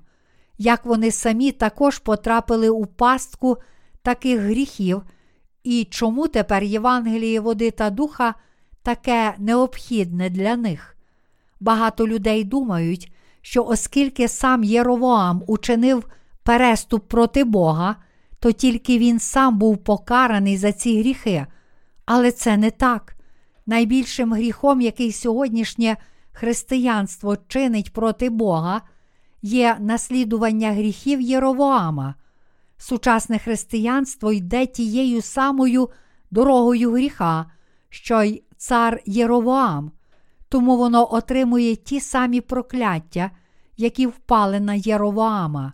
як 0.58 0.86
вони 0.86 1.12
самі 1.12 1.52
також 1.52 2.00
потрапили 2.00 2.70
у 2.70 2.86
пастку 2.86 3.58
таких 4.02 4.40
гріхів, 4.40 5.02
і 5.64 5.88
чому 5.92 6.28
тепер 6.28 6.64
Євангеліє 6.64 7.40
води 7.40 7.72
та 7.72 7.90
духа 7.90 8.36
таке 8.84 9.34
необхідне 9.38 10.30
для 10.30 10.56
них. 10.56 10.96
Багато 11.60 12.08
людей 12.08 12.44
думають, 12.44 13.12
що 13.42 13.66
оскільки 13.66 14.28
сам 14.28 14.64
Єровоам 14.64 15.44
учинив 15.48 16.08
переступ 16.44 17.08
проти 17.08 17.44
Бога, 17.44 17.96
то 18.40 18.52
тільки 18.52 18.98
він 18.98 19.20
сам 19.20 19.58
був 19.58 19.78
покараний 19.78 20.58
за 20.58 20.72
ці 20.72 21.00
гріхи. 21.00 21.46
Але 22.06 22.32
це 22.32 22.58
не 22.58 22.72
так. 22.72 23.16
Найбільшим 23.66 24.34
гріхом, 24.34 24.82
який 24.82 25.12
сьогоднішнє 25.12 25.98
християнство 26.32 27.38
чинить 27.48 27.94
проти 27.94 28.30
Бога, 28.30 28.82
є 29.42 29.78
наслідування 29.80 30.72
гріхів 30.72 31.22
Єровоама. 31.22 32.16
Сучасне 32.82 33.40
християнство 33.40 34.34
йде 34.34 34.66
тією 34.66 35.22
самою 35.22 35.90
дорогою 36.32 36.92
гріха, 36.92 37.46
що 37.90 38.24
й 38.24 38.44
цар 38.58 39.02
Єровоам, 39.06 39.92
тому 40.50 40.78
воно 40.78 41.14
отримує 41.14 41.76
ті 41.76 42.00
самі 42.00 42.42
прокляття, 42.42 43.32
які 43.78 44.08
впали 44.08 44.60
на 44.60 44.74
Єровоама. 44.74 45.74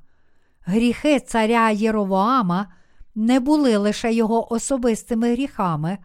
Гріхи 0.65 1.19
царя 1.19 1.69
Єровоама 1.69 2.67
не 3.15 3.39
були 3.39 3.77
лише 3.77 4.13
його 4.13 4.53
особистими 4.53 5.31
гріхами, 5.31 5.97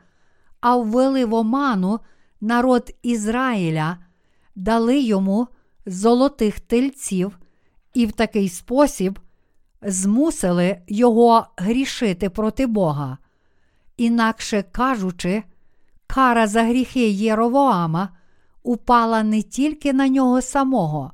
а 0.61 0.77
ввели 0.77 1.25
в 1.25 1.35
оману 1.35 2.01
народ 2.41 2.91
Ізраїля, 3.03 3.99
дали 4.55 5.01
йому 5.01 5.49
золотих 5.87 6.61
тельців 6.61 7.39
і 7.95 8.07
в 8.07 8.13
такий 8.13 8.49
спосіб 8.49 9.19
змусили 9.85 10.79
його 10.89 11.47
грішити 11.57 12.31
проти 12.31 12.67
Бога. 12.67 13.19
Інакше 13.97 14.65
кажучи, 14.73 15.43
кара 16.07 16.47
за 16.47 16.63
гріхи 16.63 17.09
Єровоама 17.09 18.09
упала 18.63 19.23
не 19.23 19.43
тільки 19.43 19.93
на 19.93 20.09
нього 20.09 20.43
самого. 20.43 21.13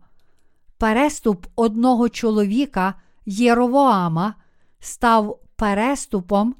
Переступ 0.79 1.47
одного 1.57 2.09
чоловіка 2.09 2.95
Єровоама 3.27 4.35
став 4.81 5.39
переступом 5.57 6.55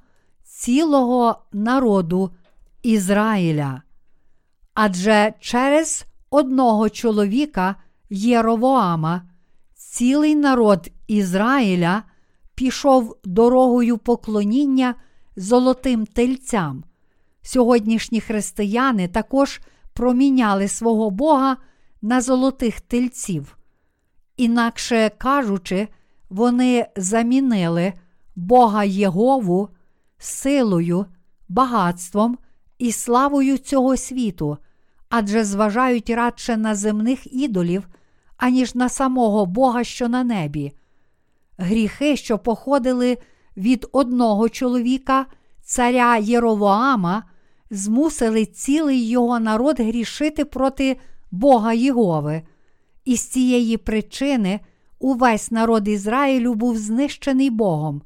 цілого 0.45 1.39
народу 1.53 2.31
Ізраїля. 2.83 3.83
Адже 4.75 5.35
через 5.41 6.05
одного 6.31 6.89
чоловіка 6.89 7.77
Єровоама 8.11 9.23
цілий 9.91 10.35
народ 10.35 10.91
Ізраїля 11.07 12.03
пішов 12.55 13.17
дорогою 13.25 13.99
поклоніння 13.99 14.95
золотим 15.37 16.07
тельцям. 16.07 16.85
Сьогоднішні 17.43 18.21
християни 18.21 19.09
також 19.09 19.61
проміняли 19.93 20.69
свого 20.69 21.11
Бога 21.11 21.57
на 22.03 22.21
золотих 22.21 22.81
тельців. 22.81 23.59
Інакше 24.37 25.11
кажучи, 25.19 25.89
вони 26.31 26.87
замінили 26.97 27.93
Бога 28.37 28.85
Єгову 28.85 29.69
силою, 30.19 31.07
багатством 31.49 32.39
і 32.79 32.93
славою 32.93 33.59
цього 33.59 33.97
світу, 33.97 34.59
адже 35.09 35.45
зважають 35.45 36.11
радше 36.11 36.57
на 36.57 36.75
земних 36.75 37.33
ідолів, 37.33 37.89
аніж 38.39 38.75
на 38.75 38.89
самого 38.89 39.47
Бога, 39.47 39.85
що 39.85 40.09
на 40.09 40.25
небі. 40.25 40.73
Гріхи, 41.59 42.17
що 42.17 42.39
походили 42.39 43.19
від 43.57 43.89
одного 43.93 44.49
чоловіка, 44.49 45.27
царя 45.63 46.17
Єровоама, 46.17 47.23
змусили 47.71 48.45
цілий 48.47 49.09
його 49.09 49.41
народ 49.41 49.81
грішити 49.81 50.45
проти 50.45 50.97
Бога 51.31 51.73
Єгови. 51.73 52.43
І 53.05 53.17
з 53.17 53.29
цієї 53.29 53.77
причини 53.77 54.61
увесь 54.99 55.51
народ 55.51 55.89
Ізраїлю 55.89 56.55
був 56.55 56.79
знищений 56.79 57.51
Богом. 57.51 58.03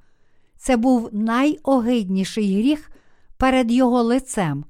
Це 0.58 0.76
був 0.76 1.08
найогидніший 1.12 2.58
гріх 2.58 2.90
перед 3.36 3.72
Його 3.72 4.02
лицем. 4.02 4.64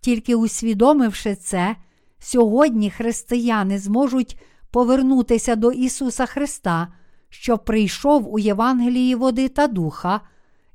Тільки 0.00 0.34
усвідомивши 0.34 1.34
це, 1.34 1.76
сьогодні 2.18 2.90
християни 2.90 3.78
зможуть 3.78 4.36
повернутися 4.70 5.56
до 5.56 5.72
Ісуса 5.72 6.26
Христа, 6.26 6.88
що 7.28 7.58
прийшов 7.58 8.34
у 8.34 8.38
Євангелії 8.38 9.14
води 9.14 9.48
та 9.48 9.66
духа, 9.66 10.20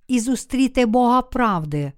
і 0.08 0.20
зустріти 0.20 0.86
Бога 0.86 1.22
правди. 1.22 1.92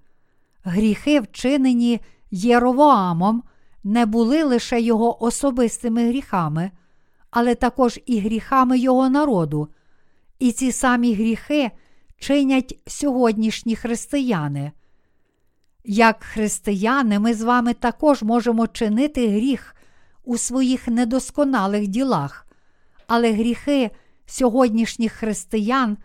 Гріхи, 0.64 1.20
вчинені 1.20 2.00
Єровоамом, 2.30 3.42
не 3.84 4.06
були 4.06 4.44
лише 4.44 4.80
його 4.80 5.24
особистими 5.24 6.08
гріхами, 6.08 6.70
але 7.30 7.54
також 7.54 8.00
і 8.06 8.20
гріхами 8.20 8.78
його 8.78 9.08
народу. 9.08 9.68
І 10.38 10.52
ці 10.52 10.72
самі 10.72 11.14
гріхи 11.14 11.70
чинять 12.18 12.78
сьогоднішні 12.86 13.76
християни. 13.76 14.72
Як 15.84 16.22
християни, 16.22 17.18
ми 17.18 17.34
з 17.34 17.42
вами 17.42 17.74
також 17.74 18.22
можемо 18.22 18.66
чинити 18.66 19.28
гріх 19.28 19.75
у 20.26 20.38
своїх 20.38 20.88
недосконалих 20.88 21.88
ділах, 21.88 22.46
але 23.06 23.32
гріхи 23.32 23.90
сьогоднішніх 24.26 25.12
християн 25.12 25.96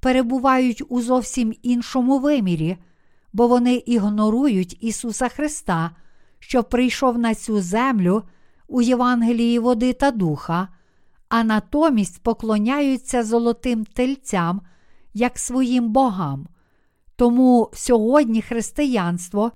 перебувають 0.00 0.82
у 0.88 1.00
зовсім 1.00 1.54
іншому 1.62 2.18
вимірі, 2.18 2.76
бо 3.32 3.48
вони 3.48 3.74
ігнорують 3.74 4.78
Ісуса 4.80 5.28
Христа, 5.28 5.90
що 6.38 6.62
прийшов 6.62 7.18
на 7.18 7.34
цю 7.34 7.60
землю 7.60 8.22
у 8.68 8.82
Євангелії 8.82 9.58
води 9.58 9.92
та 9.92 10.10
духа, 10.10 10.68
а 11.28 11.44
натомість 11.44 12.22
поклоняються 12.22 13.24
золотим 13.24 13.84
тельцям 13.84 14.60
як 15.14 15.38
своїм 15.38 15.88
богам. 15.88 16.46
Тому 17.16 17.70
сьогодні 17.74 18.42
християнство 18.42 19.52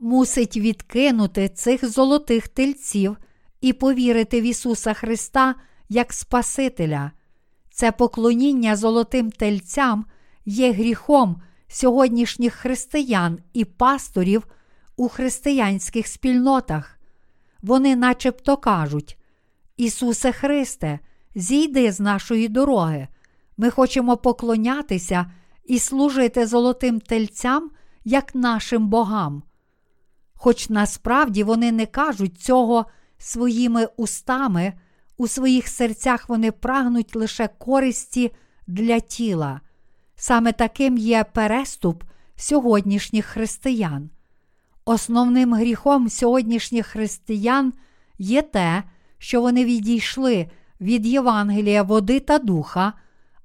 мусить 0.00 0.56
відкинути 0.56 1.48
цих 1.48 1.88
золотих 1.90 2.48
тельців 2.48 3.16
і 3.64 3.72
повірити 3.72 4.40
в 4.40 4.44
Ісуса 4.44 4.94
Христа 4.94 5.54
як 5.88 6.12
Спасителя. 6.12 7.10
Це 7.70 7.92
поклоніння 7.92 8.76
золотим 8.76 9.30
тельцям 9.30 10.04
є 10.44 10.72
гріхом 10.72 11.42
сьогоднішніх 11.68 12.54
християн 12.54 13.38
і 13.52 13.64
пасторів 13.64 14.46
у 14.96 15.08
християнських 15.08 16.06
спільнотах. 16.06 16.98
Вони 17.62 17.96
начебто 17.96 18.56
кажуть: 18.56 19.18
Ісусе 19.76 20.32
Христе, 20.32 20.98
зійди 21.34 21.92
з 21.92 22.00
нашої 22.00 22.48
дороги. 22.48 23.08
Ми 23.56 23.70
хочемо 23.70 24.16
поклонятися 24.16 25.30
і 25.64 25.78
служити 25.78 26.46
золотим 26.46 27.00
тельцям 27.00 27.70
як 28.04 28.34
нашим 28.34 28.88
богам. 28.88 29.42
Хоч 30.34 30.68
насправді 30.68 31.44
вони 31.44 31.72
не 31.72 31.86
кажуть 31.86 32.40
цього 32.40 32.86
своїми 33.24 33.88
устами, 33.96 34.72
у 35.16 35.28
своїх 35.28 35.68
серцях 35.68 36.28
вони 36.28 36.52
прагнуть 36.52 37.16
лише 37.16 37.48
користі 37.58 38.32
для 38.66 39.00
тіла. 39.00 39.60
Саме 40.16 40.52
таким 40.52 40.98
є 40.98 41.24
переступ 41.24 42.04
сьогоднішніх 42.36 43.26
християн. 43.26 44.10
Основним 44.84 45.54
гріхом 45.54 46.08
сьогоднішніх 46.08 46.86
християн 46.86 47.72
є 48.18 48.42
те, 48.42 48.82
що 49.18 49.40
вони 49.40 49.64
відійшли 49.64 50.50
від 50.80 51.06
Євангелія 51.06 51.82
води 51.82 52.20
та 52.20 52.38
духа, 52.38 52.92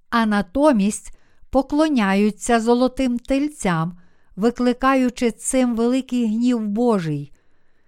а 0.10 0.26
натомість 0.26 1.18
поклоняються 1.50 2.60
золотим 2.60 3.20
тельцям, 3.20 3.98
викликаючи 4.36 5.32
цим 5.32 5.76
великий 5.76 6.26
гнів 6.26 6.68
Божий. 6.68 7.32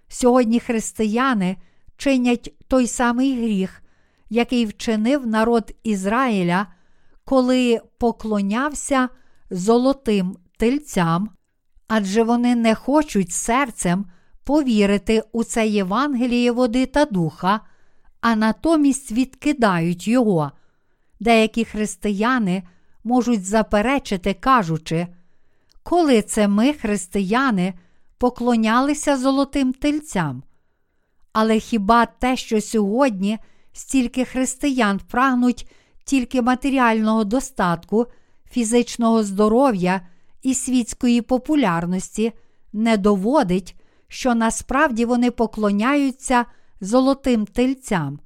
Сьогодні 0.08 0.60
християни 0.60 1.56
чинять 2.02 2.52
той 2.68 2.86
самий 2.86 3.42
гріх, 3.42 3.82
який 4.30 4.66
вчинив 4.66 5.26
народ 5.26 5.74
Ізраїля, 5.82 6.66
коли 7.24 7.80
поклонявся 7.98 9.08
золотим 9.50 10.36
тельцям, 10.56 11.30
адже 11.88 12.22
вони 12.22 12.54
не 12.54 12.74
хочуть 12.74 13.32
серцем 13.32 14.06
повірити 14.44 15.22
у 15.32 15.44
це 15.44 15.68
Євангеліє 15.68 16.52
води 16.52 16.86
та 16.86 17.04
духа, 17.04 17.60
а 18.20 18.36
натомість 18.36 19.12
відкидають 19.12 20.08
його. 20.08 20.52
Деякі 21.20 21.64
християни 21.64 22.62
можуть 23.04 23.44
заперечити, 23.44 24.34
кажучи, 24.34 25.06
коли 25.82 26.22
це 26.22 26.48
ми, 26.48 26.72
християни, 26.72 27.74
поклонялися 28.18 29.16
золотим 29.16 29.72
тельцям. 29.72 30.42
Але 31.32 31.58
хіба 31.58 32.06
те, 32.06 32.36
що 32.36 32.60
сьогодні 32.60 33.38
стільки 33.72 34.24
християн 34.24 35.00
прагнуть 35.10 35.70
тільки 36.04 36.42
матеріального 36.42 37.24
достатку, 37.24 38.06
фізичного 38.50 39.22
здоров'я 39.22 40.00
і 40.42 40.54
світської 40.54 41.22
популярності, 41.22 42.32
не 42.72 42.96
доводить, 42.96 43.76
що 44.08 44.34
насправді 44.34 45.04
вони 45.04 45.30
поклоняються 45.30 46.44
золотим 46.80 47.46
тельцям? 47.46 48.18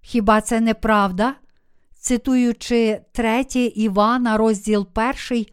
Хіба 0.00 0.40
це 0.40 0.60
не 0.60 0.74
правда? 0.74 1.34
цитуючи 1.98 3.00
3 3.12 3.44
Івана, 3.74 4.36
розділ 4.36 4.86
1, 5.30 5.46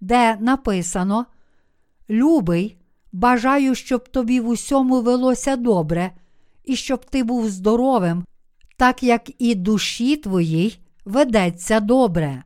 де 0.00 0.36
написано: 0.40 1.26
Любий, 2.10 2.78
бажаю, 3.12 3.74
щоб 3.74 4.08
тобі 4.08 4.40
в 4.40 4.48
усьому 4.48 5.00
велося 5.00 5.56
добре, 5.56 6.10
і 6.64 6.76
щоб 6.76 7.04
ти 7.04 7.24
був 7.24 7.48
здоровим, 7.48 8.24
так 8.76 9.02
як 9.02 9.30
і 9.38 9.54
душі 9.54 10.16
твоїй 10.16 10.78
ведеться 11.04 11.80
добре. 11.80 12.44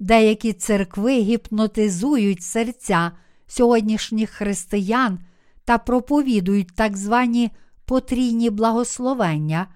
Деякі 0.00 0.52
церкви 0.52 1.12
гіпнотизують 1.12 2.42
серця 2.42 3.12
сьогоднішніх 3.46 4.30
християн 4.30 5.18
та 5.64 5.78
проповідують 5.78 6.74
так 6.74 6.96
звані 6.96 7.50
потрійні 7.84 8.50
благословення 8.50 9.66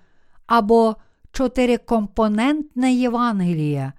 або 0.47 0.97
чотирикомпонентне 1.33 2.93
Євангеліє, 2.93 3.93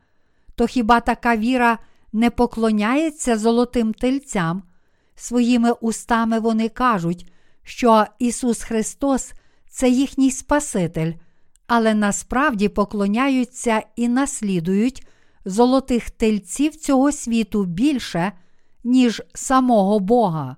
то 0.55 0.67
хіба 0.67 0.99
така 0.99 1.35
віра 1.37 1.77
не 2.13 2.29
поклоняється 2.29 3.37
золотим 3.37 3.93
тельцям? 3.93 4.63
Своїми 5.15 5.71
устами 5.71 6.39
вони 6.39 6.69
кажуть, 6.69 7.31
що 7.63 8.05
Ісус 8.19 8.63
Христос 8.63 9.33
це 9.73 9.89
їхній 9.89 10.31
Спаситель, 10.31 11.13
але 11.67 11.93
насправді 11.93 12.69
поклоняються 12.69 13.83
і 13.95 14.07
наслідують 14.07 15.07
золотих 15.45 16.09
тельців 16.09 16.75
цього 16.75 17.11
світу 17.11 17.65
більше, 17.65 18.31
ніж 18.83 19.21
самого 19.33 19.99
Бога. 19.99 20.57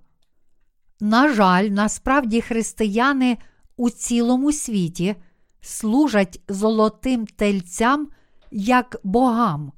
На 1.00 1.34
жаль, 1.34 1.64
насправді 1.64 2.42
християни 2.42 3.38
у 3.78 3.90
цілому 3.90 4.52
світі 4.52 5.16
служать 5.62 6.42
золотим 6.48 7.28
тельцям 7.28 8.08
як 8.52 9.00
богам. 9.04 9.72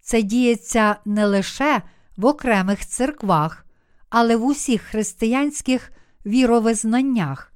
Це 0.00 0.22
діється 0.22 0.96
не 1.04 1.26
лише 1.26 1.82
в 2.16 2.26
окремих 2.26 2.86
церквах, 2.86 3.66
але 4.10 4.36
в 4.36 4.44
усіх 4.44 4.82
християнських 4.82 5.92
віровизнаннях. 6.26 7.53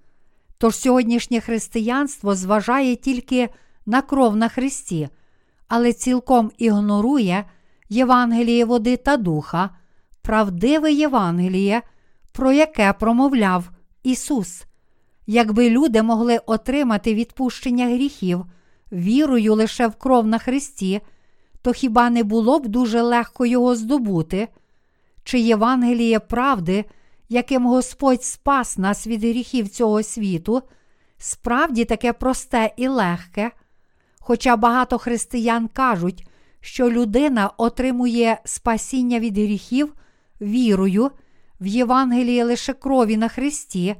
Тож 0.58 0.76
сьогоднішнє 0.76 1.40
християнство 1.40 2.34
зважає 2.34 2.96
тільки 2.96 3.48
на 3.86 4.02
кров 4.02 4.36
на 4.36 4.48
Христі, 4.48 5.08
але 5.68 5.92
цілком 5.92 6.50
ігнорує 6.58 7.44
Євангеліє 7.88 8.64
води 8.64 8.96
та 8.96 9.16
духа, 9.16 9.70
правдиве 10.22 10.92
Євангеліє, 10.92 11.82
про 12.32 12.52
яке 12.52 12.92
промовляв 12.92 13.70
Ісус. 14.02 14.64
Якби 15.26 15.70
люди 15.70 16.02
могли 16.02 16.38
отримати 16.46 17.14
відпущення 17.14 17.86
гріхів 17.86 18.44
вірою 18.92 19.54
лише 19.54 19.86
в 19.86 19.94
кров 19.94 20.26
на 20.26 20.38
Христі, 20.38 21.00
то 21.62 21.72
хіба 21.72 22.10
не 22.10 22.24
було 22.24 22.58
б 22.58 22.66
дуже 22.66 23.02
легко 23.02 23.46
його 23.46 23.74
здобути? 23.76 24.48
Чи 25.24 25.38
Євангеліє 25.38 26.20
правди, 26.20 26.84
яким 27.28 27.66
Господь 27.66 28.24
спас 28.24 28.78
нас 28.78 29.06
від 29.06 29.20
гріхів 29.20 29.68
цього 29.68 30.02
світу, 30.02 30.62
справді 31.18 31.84
таке 31.84 32.12
просте 32.12 32.74
і 32.76 32.88
легке? 32.88 33.50
Хоча 34.20 34.56
багато 34.56 34.98
християн 34.98 35.68
кажуть, 35.68 36.28
що 36.60 36.90
людина 36.90 37.50
отримує 37.56 38.40
спасіння 38.44 39.18
від 39.18 39.38
гріхів 39.38 39.94
вірою 40.40 41.10
в 41.60 41.66
Євангеліє 41.66 42.44
лише 42.44 42.72
крові 42.72 43.16
на 43.16 43.28
Христі, 43.28 43.96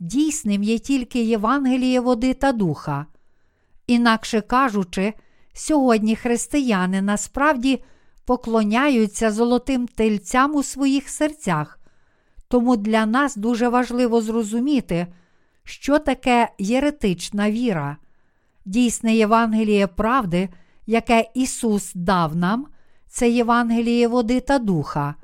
дійсним 0.00 0.62
є 0.62 0.78
тільки 0.78 1.22
Євангеліє 1.22 2.00
води 2.00 2.34
та 2.34 2.52
духа. 2.52 3.06
Інакше 3.86 4.40
кажучи, 4.40 5.14
сьогодні 5.52 6.16
християни 6.16 7.02
насправді 7.02 7.82
поклоняються 8.24 9.32
золотим 9.32 9.86
тельцям 9.86 10.54
у 10.54 10.62
своїх 10.62 11.08
серцях, 11.08 11.79
тому 12.50 12.76
для 12.76 13.06
нас 13.06 13.36
дуже 13.36 13.68
важливо 13.68 14.20
зрозуміти, 14.20 15.06
що 15.64 15.98
таке 15.98 16.48
єретична 16.58 17.50
віра. 17.50 17.96
Дійсне 18.64 19.14
Євангеліє 19.14 19.86
правди, 19.86 20.48
яке 20.86 21.30
Ісус 21.34 21.92
дав 21.94 22.36
нам, 22.36 22.66
це 23.08 23.30
Євангеліє 23.30 24.08
води 24.08 24.40
та 24.40 24.58
духа. 24.58 25.14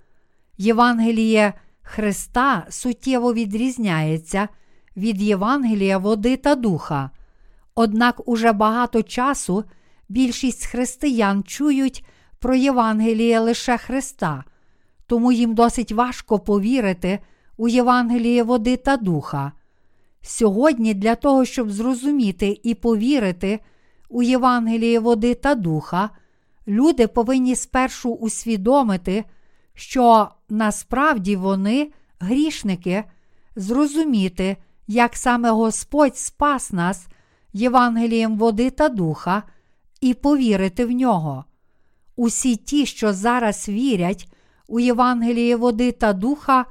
Євангеліє 0.58 1.52
Христа 1.82 2.66
суттєво 2.68 3.34
відрізняється 3.34 4.48
від 4.96 5.22
Євангелія 5.22 5.98
води 5.98 6.36
та 6.36 6.54
духа. 6.54 7.10
Однак 7.74 8.28
уже 8.28 8.52
багато 8.52 9.02
часу 9.02 9.64
більшість 10.08 10.66
християн 10.66 11.42
чують 11.42 12.04
про 12.38 12.54
Євангеліє 12.54 13.40
лише 13.40 13.78
Христа, 13.78 14.44
тому 15.06 15.32
їм 15.32 15.54
досить 15.54 15.92
важко 15.92 16.38
повірити 16.38 17.18
у 17.56 17.68
Євангеліє 17.68 18.42
води 18.42 18.76
та 18.76 18.96
духа. 18.96 19.52
Сьогодні, 20.22 20.94
для 20.94 21.14
того, 21.14 21.44
щоб 21.44 21.70
зрозуміти 21.70 22.60
і 22.62 22.74
повірити 22.74 23.60
у 24.08 24.22
Євангеліє 24.22 25.00
води 25.00 25.34
та 25.34 25.54
духа, 25.54 26.10
люди 26.68 27.06
повинні 27.06 27.56
спершу 27.56 28.10
усвідомити, 28.10 29.24
що 29.74 30.28
насправді 30.48 31.36
вони, 31.36 31.90
грішники, 32.18 33.04
зрозуміти, 33.56 34.56
як 34.86 35.16
саме 35.16 35.50
Господь 35.50 36.16
спас 36.16 36.72
нас 36.72 37.06
Євангелієм 37.52 38.38
води 38.38 38.70
та 38.70 38.88
духа, 38.88 39.42
і 40.00 40.14
повірити 40.14 40.86
в 40.86 40.90
нього. 40.90 41.44
Усі 42.16 42.56
ті, 42.56 42.86
що 42.86 43.12
зараз 43.12 43.68
вірять 43.68 44.28
у 44.66 44.80
Євангеліє 44.80 45.56
води 45.56 45.92
та 45.92 46.12
духа, 46.12 46.64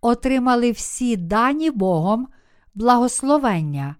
отримали 0.00 0.70
всі 0.70 1.16
дані 1.16 1.70
Богом 1.70 2.28
благословення. 2.74 3.96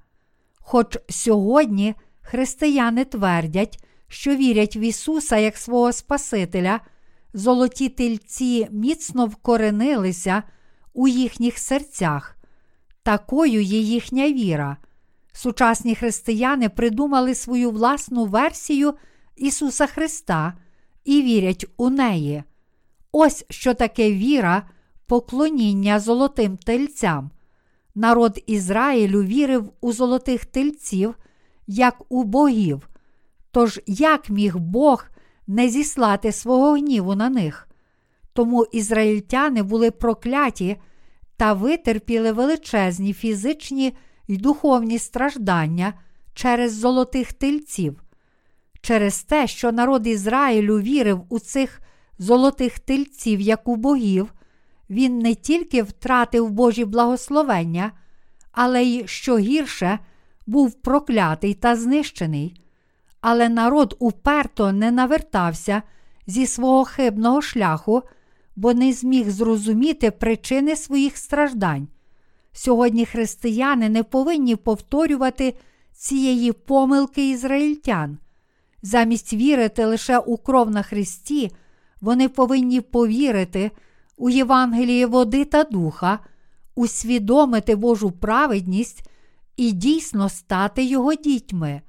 Хоч 0.60 0.98
сьогодні 1.08 1.94
християни 2.20 3.04
твердять, 3.04 3.84
що 4.08 4.36
вірять 4.36 4.76
в 4.76 4.78
Ісуса 4.78 5.36
як 5.36 5.56
свого 5.56 5.92
Спасителя, 5.92 6.80
золоті 7.34 7.88
тельці 7.88 8.68
міцно 8.70 9.26
вкоренилися 9.26 10.42
у 10.92 11.08
їхніх 11.08 11.58
серцях. 11.58 12.36
Такою 13.02 13.62
є 13.62 13.78
їхня 13.78 14.32
віра. 14.32 14.76
Сучасні 15.32 15.94
християни 15.94 16.68
придумали 16.68 17.34
свою 17.34 17.70
власну 17.70 18.24
версію 18.24 18.94
Ісуса 19.36 19.86
Христа 19.86 20.54
і 21.04 21.22
вірять 21.22 21.66
у 21.76 21.90
неї. 21.90 22.44
Ось 23.12 23.44
що 23.50 23.74
таке 23.74 24.12
віра, 24.12 24.62
поклоніння 25.06 26.00
золотим 26.00 26.56
тельцям. 26.56 27.30
Народ 27.94 28.42
Ізраїлю 28.46 29.22
вірив 29.22 29.72
у 29.80 29.92
золотих 29.92 30.44
тельців, 30.44 31.14
як 31.66 31.96
у 32.08 32.24
богів. 32.24 32.88
Тож 33.50 33.80
як 33.86 34.30
міг 34.30 34.56
Бог 34.56 35.04
не 35.46 35.68
зіслати 35.68 36.32
свого 36.32 36.72
гніву 36.72 37.14
на 37.14 37.30
них? 37.30 37.68
Тому 38.32 38.64
ізраїльтяни 38.72 39.62
були 39.62 39.90
прокляті 39.90 40.76
та 41.36 41.52
витерпіли 41.52 42.32
величезні 42.32 43.12
фізичні 43.12 43.96
й 44.28 44.36
духовні 44.36 44.98
страждання 44.98 45.94
через 46.34 46.74
золотих 46.74 47.32
тельців. 47.32 48.02
Через 48.80 49.22
те, 49.22 49.46
що 49.46 49.72
народ 49.72 50.06
Ізраїлю 50.06 50.80
вірив 50.80 51.24
у 51.28 51.38
цих 51.38 51.80
золотих 52.18 52.78
тельців, 52.78 53.40
як 53.40 53.68
у 53.68 53.76
богів, 53.76 54.32
він 54.90 55.18
не 55.18 55.34
тільки 55.34 55.82
втратив 55.82 56.50
Божі 56.50 56.84
благословення, 56.84 57.92
але 58.52 58.82
й, 58.82 59.06
що 59.06 59.38
гірше, 59.38 59.98
був 60.46 60.74
проклятий 60.74 61.54
та 61.54 61.76
знищений. 61.76 62.60
Але 63.20 63.48
народ 63.48 63.96
уперто 63.98 64.72
не 64.72 64.90
навертався 64.90 65.82
зі 66.26 66.46
свого 66.46 66.84
хибного 66.84 67.42
шляху, 67.42 68.02
бо 68.56 68.74
не 68.74 68.92
зміг 68.92 69.30
зрозуміти 69.30 70.10
причини 70.10 70.76
своїх 70.76 71.16
страждань. 71.16 71.88
Сьогодні 72.52 73.06
християни 73.06 73.88
не 73.88 74.02
повинні 74.02 74.56
повторювати 74.56 75.54
цієї 75.92 76.52
помилки 76.52 77.30
ізраїльтян. 77.30 78.18
Замість 78.82 79.32
вірити 79.32 79.84
лише 79.84 80.18
у 80.18 80.36
кров 80.36 80.70
на 80.70 80.82
Христі, 80.82 81.50
вони 82.02 82.28
повинні 82.28 82.80
повірити 82.80 83.70
у 84.16 84.30
Євангеліє 84.30 85.06
води 85.06 85.44
та 85.44 85.64
духа, 85.64 86.18
усвідомити 86.74 87.76
Божу 87.76 88.10
праведність 88.10 89.08
і 89.56 89.72
дійсно 89.72 90.28
стати 90.28 90.84
Його 90.84 91.14
дітьми. 91.14 91.82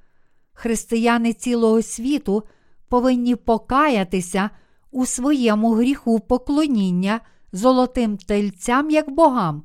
Християни 0.52 1.32
цілого 1.32 1.82
світу 1.82 2.42
повинні 2.88 3.36
покаятися 3.36 4.50
у 4.90 5.06
своєму 5.06 5.72
гріху 5.72 6.20
поклоніння 6.20 7.20
золотим 7.52 8.16
тельцям 8.16 8.90
як 8.90 9.10
богам, 9.10 9.62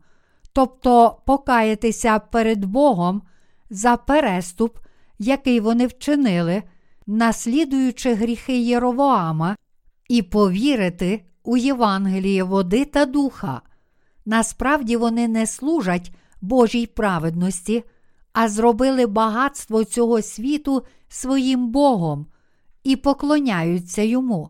тобто 0.53 1.17
покаятися 1.25 2.19
перед 2.19 2.65
Богом 2.65 3.21
за 3.69 3.97
переступ, 3.97 4.77
який 5.19 5.59
вони 5.59 5.87
вчинили, 5.87 6.63
наслідуючи 7.07 8.13
гріхи 8.13 8.57
Єровоама, 8.61 9.55
і 10.09 10.21
повірити 10.21 11.25
у 11.43 11.57
Євангеліє 11.57 12.43
води 12.43 12.85
та 12.85 13.05
духа. 13.05 13.61
Насправді 14.25 14.97
вони 14.97 15.27
не 15.27 15.47
служать 15.47 16.11
Божій 16.41 16.85
праведності, 16.85 17.83
а 18.33 18.49
зробили 18.49 19.05
багатство 19.05 19.83
цього 19.83 20.21
світу 20.21 20.85
своїм 21.09 21.71
Богом 21.71 22.27
і 22.83 22.95
поклоняються 22.95 24.01
йому. 24.01 24.49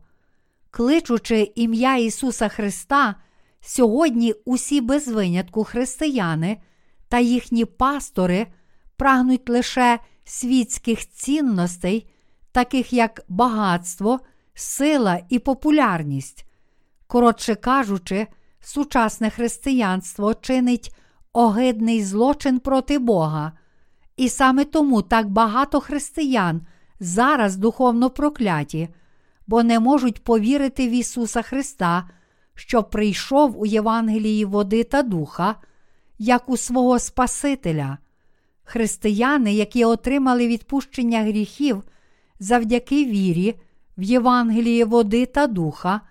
Кличучи 0.72 1.52
ім'я 1.56 1.98
Ісуса 1.98 2.48
Христа, 2.48 3.16
сьогодні 3.62 4.34
усі 4.46 4.82
без 4.82 5.08
винятку 5.08 5.64
християни 5.64 6.58
та 7.08 7.20
їхні 7.20 7.66
пастори 7.66 8.48
прагнуть 8.98 9.50
лише 9.50 10.00
світських 10.24 11.10
цінностей, 11.10 12.10
таких 12.52 12.94
як 12.94 13.26
багатство, 13.28 14.20
сила 14.60 15.20
і 15.30 15.40
популярність. 15.40 16.46
Коротше 17.08 17.56
кажучи, 17.56 18.28
сучасне 18.62 19.30
християнство 19.30 20.34
чинить 20.34 20.96
огидний 21.34 22.04
злочин 22.04 22.60
проти 22.60 23.00
Бога, 23.00 23.52
і 24.18 24.30
саме 24.30 24.66
тому 24.66 25.02
так 25.02 25.30
багато 25.30 25.80
християн 25.80 26.62
зараз 27.00 27.56
духовно 27.56 28.10
прокляті, 28.10 28.90
бо 29.48 29.64
не 29.64 29.80
можуть 29.80 30.24
повірити 30.24 30.88
в 30.88 30.92
Ісуса 30.92 31.42
Христа, 31.42 32.10
що 32.56 32.84
прийшов 32.84 33.62
у 33.62 33.66
Євангелії 33.66 34.46
води 34.46 34.84
та 34.84 35.04
духа, 35.04 35.56
як 36.18 36.50
у 36.50 36.58
свого 36.58 37.00
Спасителя. 37.00 37.98
Християни, 38.64 39.54
які 39.54 39.86
отримали 39.86 40.48
відпущення 40.48 41.24
гріхів 41.24 41.84
завдяки 42.40 43.06
вірі 43.06 43.56
в 44.00 44.04
Євангелії 44.04 44.84
води 44.84 45.26
та 45.26 45.48
духа, 45.48 46.02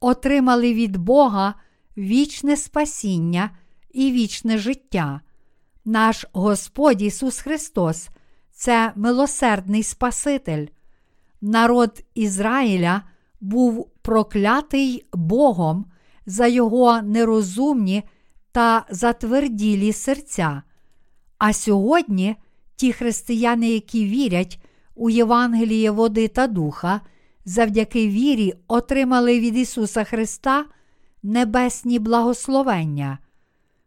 отримали 0.00 0.74
від 0.74 0.96
Бога 0.96 1.54
вічне 1.96 2.56
спасіння 2.56 3.50
і 3.92 4.12
вічне 4.12 4.58
життя. 4.58 5.20
Наш 5.84 6.26
Господь 6.32 7.02
Ісус 7.02 7.40
Христос 7.40 8.08
це 8.52 8.92
милосердний 8.96 9.82
Спаситель. 9.82 10.66
народ 11.40 12.04
Ізраїля 12.14 13.02
був 13.40 13.90
проклятий 14.02 15.06
Богом 15.12 15.86
за 16.26 16.46
його 16.46 17.02
нерозумні 17.02 18.02
та 18.52 18.86
затверділі 18.90 19.92
серця. 19.92 20.62
А 21.38 21.52
сьогодні 21.52 22.36
ті 22.76 22.92
християни, 22.92 23.70
які 23.70 24.04
вірять 24.04 24.60
у 24.94 25.10
Євангеліє 25.10 25.90
води 25.90 26.28
та 26.28 26.46
духа, 26.46 27.00
завдяки 27.44 28.08
вірі 28.08 28.54
отримали 28.68 29.40
від 29.40 29.56
Ісуса 29.56 30.04
Христа 30.04 30.64
небесні 31.22 31.98
благословення. 31.98 33.18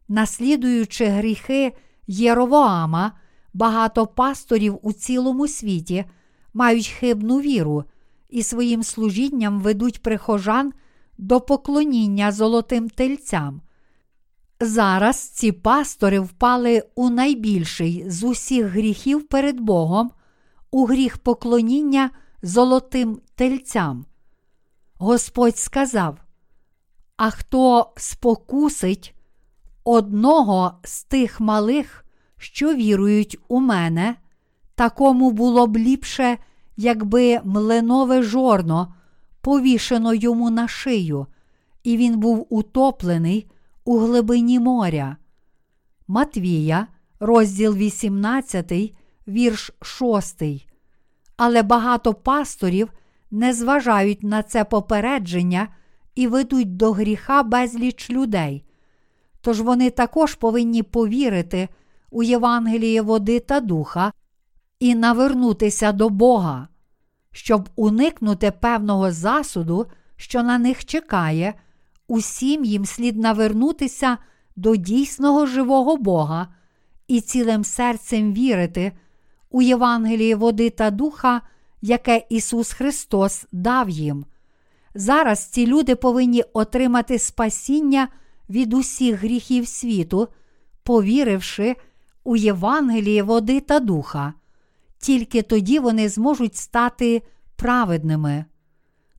Наслідуючи 0.08 1.06
гріхи 1.06 1.74
Єровоама, 2.08 3.12
багато 3.54 4.08
пасторів 4.08 4.80
у 4.82 4.94
цілому 4.94 5.48
світі 5.48 6.06
мають 6.54 6.88
хибну 6.88 7.40
віру 7.40 7.84
і 8.30 8.44
своїм 8.44 8.84
служінням 8.84 9.60
ведуть 9.60 10.02
прихожан 10.02 10.74
до 11.18 11.42
поклоніння 11.42 12.32
золотим 12.32 12.90
тельцям. 12.90 13.62
Зараз 14.60 15.18
ці 15.18 15.52
пастори 15.52 16.20
впали 16.20 16.84
у 16.96 17.10
найбільший 17.10 18.10
з 18.10 18.24
усіх 18.24 18.66
гріхів 18.66 19.28
перед 19.28 19.60
Богом, 19.60 20.12
у 20.72 20.86
гріх 20.86 21.18
поклоніння 21.18 22.10
золотим 22.42 23.20
тельцям. 23.38 24.06
Господь 24.98 25.58
сказав: 25.58 26.18
А 27.18 27.30
хто 27.30 27.94
спокусить 27.98 29.16
одного 29.84 30.74
з 30.84 31.04
тих 31.04 31.40
малих, 31.40 32.06
що 32.38 32.76
вірують 32.76 33.38
у 33.48 33.60
мене, 33.60 34.16
такому 34.76 35.32
було 35.32 35.68
б 35.68 35.78
ліпше, 35.78 36.38
якби 36.78 37.42
млинове 37.44 38.24
жорно 38.24 38.94
повішено 39.42 40.14
йому 40.14 40.50
на 40.50 40.68
шию, 40.68 41.28
і 41.84 41.98
він 41.98 42.20
був 42.20 42.48
утоплений 42.50 43.52
у 43.86 43.98
глибині 43.98 44.60
моря. 44.60 45.18
Матвія, 46.08 46.88
розділ 47.20 47.76
18, 47.76 48.74
вірш 49.28 49.72
6. 49.82 50.44
Але 51.38 51.64
багато 51.64 52.14
пасторів 52.14 52.90
не 53.32 53.54
зважають 53.54 54.24
на 54.24 54.44
це 54.44 54.64
попередження 54.64 55.68
і 56.16 56.28
ведуть 56.28 56.78
до 56.78 56.92
гріха 56.92 57.44
безліч 57.44 58.10
людей. 58.10 58.64
Тож 59.42 59.62
вони 59.62 59.90
також 59.90 60.36
повинні 60.36 60.84
повірити 60.84 61.70
у 62.12 62.24
Євангеліє 62.24 63.02
води 63.02 63.40
та 63.40 63.60
духа 63.60 64.12
і 64.80 64.96
навернутися 64.96 65.92
до 65.92 66.10
Бога. 66.10 66.68
Щоб 67.32 67.70
уникнути 67.76 68.52
певного 68.52 69.12
засуду, 69.12 69.86
що 70.16 70.44
на 70.44 70.58
них 70.58 70.86
чекає, 70.86 71.54
усім 72.08 72.66
їм 72.66 72.86
слід 72.86 73.18
навернутися 73.18 74.18
до 74.56 74.76
дійсного 74.76 75.46
живого 75.46 75.98
Бога 75.98 76.48
і 77.08 77.22
цілим 77.22 77.64
серцем 77.64 78.34
вірити 78.34 78.92
у 79.50 79.62
Євангеліє 79.62 80.36
води 80.36 80.70
та 80.70 80.92
духа, 80.92 81.42
яке 81.82 82.26
Ісус 82.30 82.74
Христос 82.74 83.46
дав 83.52 83.90
їм. 83.90 84.26
Зараз 84.96 85.46
ці 85.46 85.68
люди 85.68 85.96
повинні 85.96 86.44
отримати 86.54 87.20
спасіння 87.20 88.08
від 88.50 88.74
усіх 88.74 89.20
гріхів 89.20 89.68
світу, 89.68 90.28
повіривши 90.84 91.76
у 92.24 92.36
Євангеліє 92.36 93.24
води 93.24 93.60
та 93.60 93.80
духа. 93.80 94.34
Тільки 95.00 95.42
тоді 95.42 95.80
вони 95.80 96.10
зможуть 96.10 96.56
стати 96.56 97.22
праведними. 97.56 98.46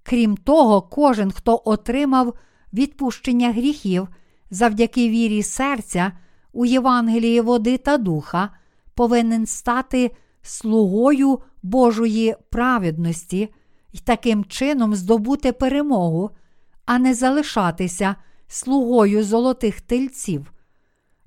Крім 0.03 0.37
того, 0.37 0.83
кожен, 0.83 1.31
хто 1.31 1.63
отримав 1.65 2.35
відпущення 2.73 3.53
гріхів 3.53 4.09
завдяки 4.51 5.09
вірі 5.09 5.43
серця 5.43 6.13
у 6.53 6.65
Євангелії 6.65 7.41
води 7.41 7.79
та 7.79 7.99
духа, 7.99 8.51
повинен 8.95 9.47
стати 9.47 10.11
слугою 10.43 11.39
Божої 11.63 12.37
праведності 12.51 13.49
і 13.93 13.99
таким 13.99 14.45
чином 14.45 14.95
здобути 14.95 15.53
перемогу, 15.53 16.31
а 16.87 16.99
не 16.99 17.15
залишатися 17.15 18.17
слугою 18.49 19.25
золотих 19.25 19.81
тельців. 19.81 20.53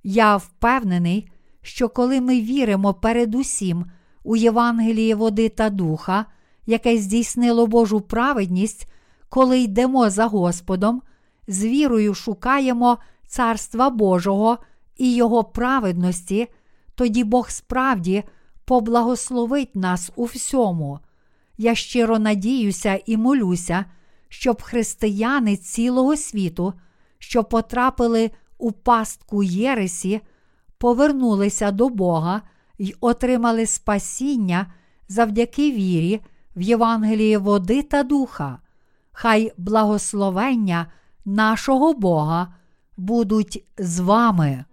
Я 0.03 0.38
впевнений, 0.38 1.32
що 1.61 1.89
коли 1.89 2.21
ми 2.21 2.41
віримо 2.41 2.93
передусім 2.93 3.86
у 4.23 4.36
Євангеліє 4.36 5.15
води 5.15 5.49
та 5.49 5.69
духа, 5.69 6.25
яке 6.65 6.97
здійснило 6.97 7.67
Божу 7.67 8.01
праведність, 8.01 8.93
коли 9.29 9.59
йдемо 9.59 10.09
за 10.09 10.25
Господом, 10.25 11.01
з 11.47 11.65
вірою 11.65 12.13
шукаємо 12.13 12.97
Царства 13.27 13.89
Божого 13.89 14.57
і 14.97 15.15
Його 15.15 15.43
праведності, 15.43 16.47
тоді 16.95 17.23
Бог 17.23 17.49
справді 17.49 18.23
поблагословить 18.72 19.76
нас 19.76 20.11
у 20.15 20.26
всьому. 20.26 20.99
Я 21.57 21.76
щиро 21.76 22.19
надіюся 22.19 22.99
і 23.05 23.17
молюся, 23.17 23.86
щоб 24.30 24.61
християни 24.61 25.57
цілого 25.57 26.17
світу, 26.17 26.74
що 27.19 27.43
потрапили 27.43 28.32
у 28.57 28.72
пастку 28.72 29.43
Єресі, 29.43 30.22
повернулися 30.78 31.72
до 31.72 31.89
Бога 31.89 32.41
й 32.80 32.95
отримали 33.01 33.65
спасіння 33.65 34.74
завдяки 35.07 35.72
вірі 35.72 36.22
в 36.55 36.61
Євангелії 36.61 37.38
води 37.38 37.82
та 37.82 38.03
духа. 38.03 38.59
Хай 39.11 39.53
благословення 39.57 40.91
нашого 41.26 41.93
Бога 41.93 42.53
будуть 42.97 43.65
з 43.78 43.99
вами. 43.99 44.65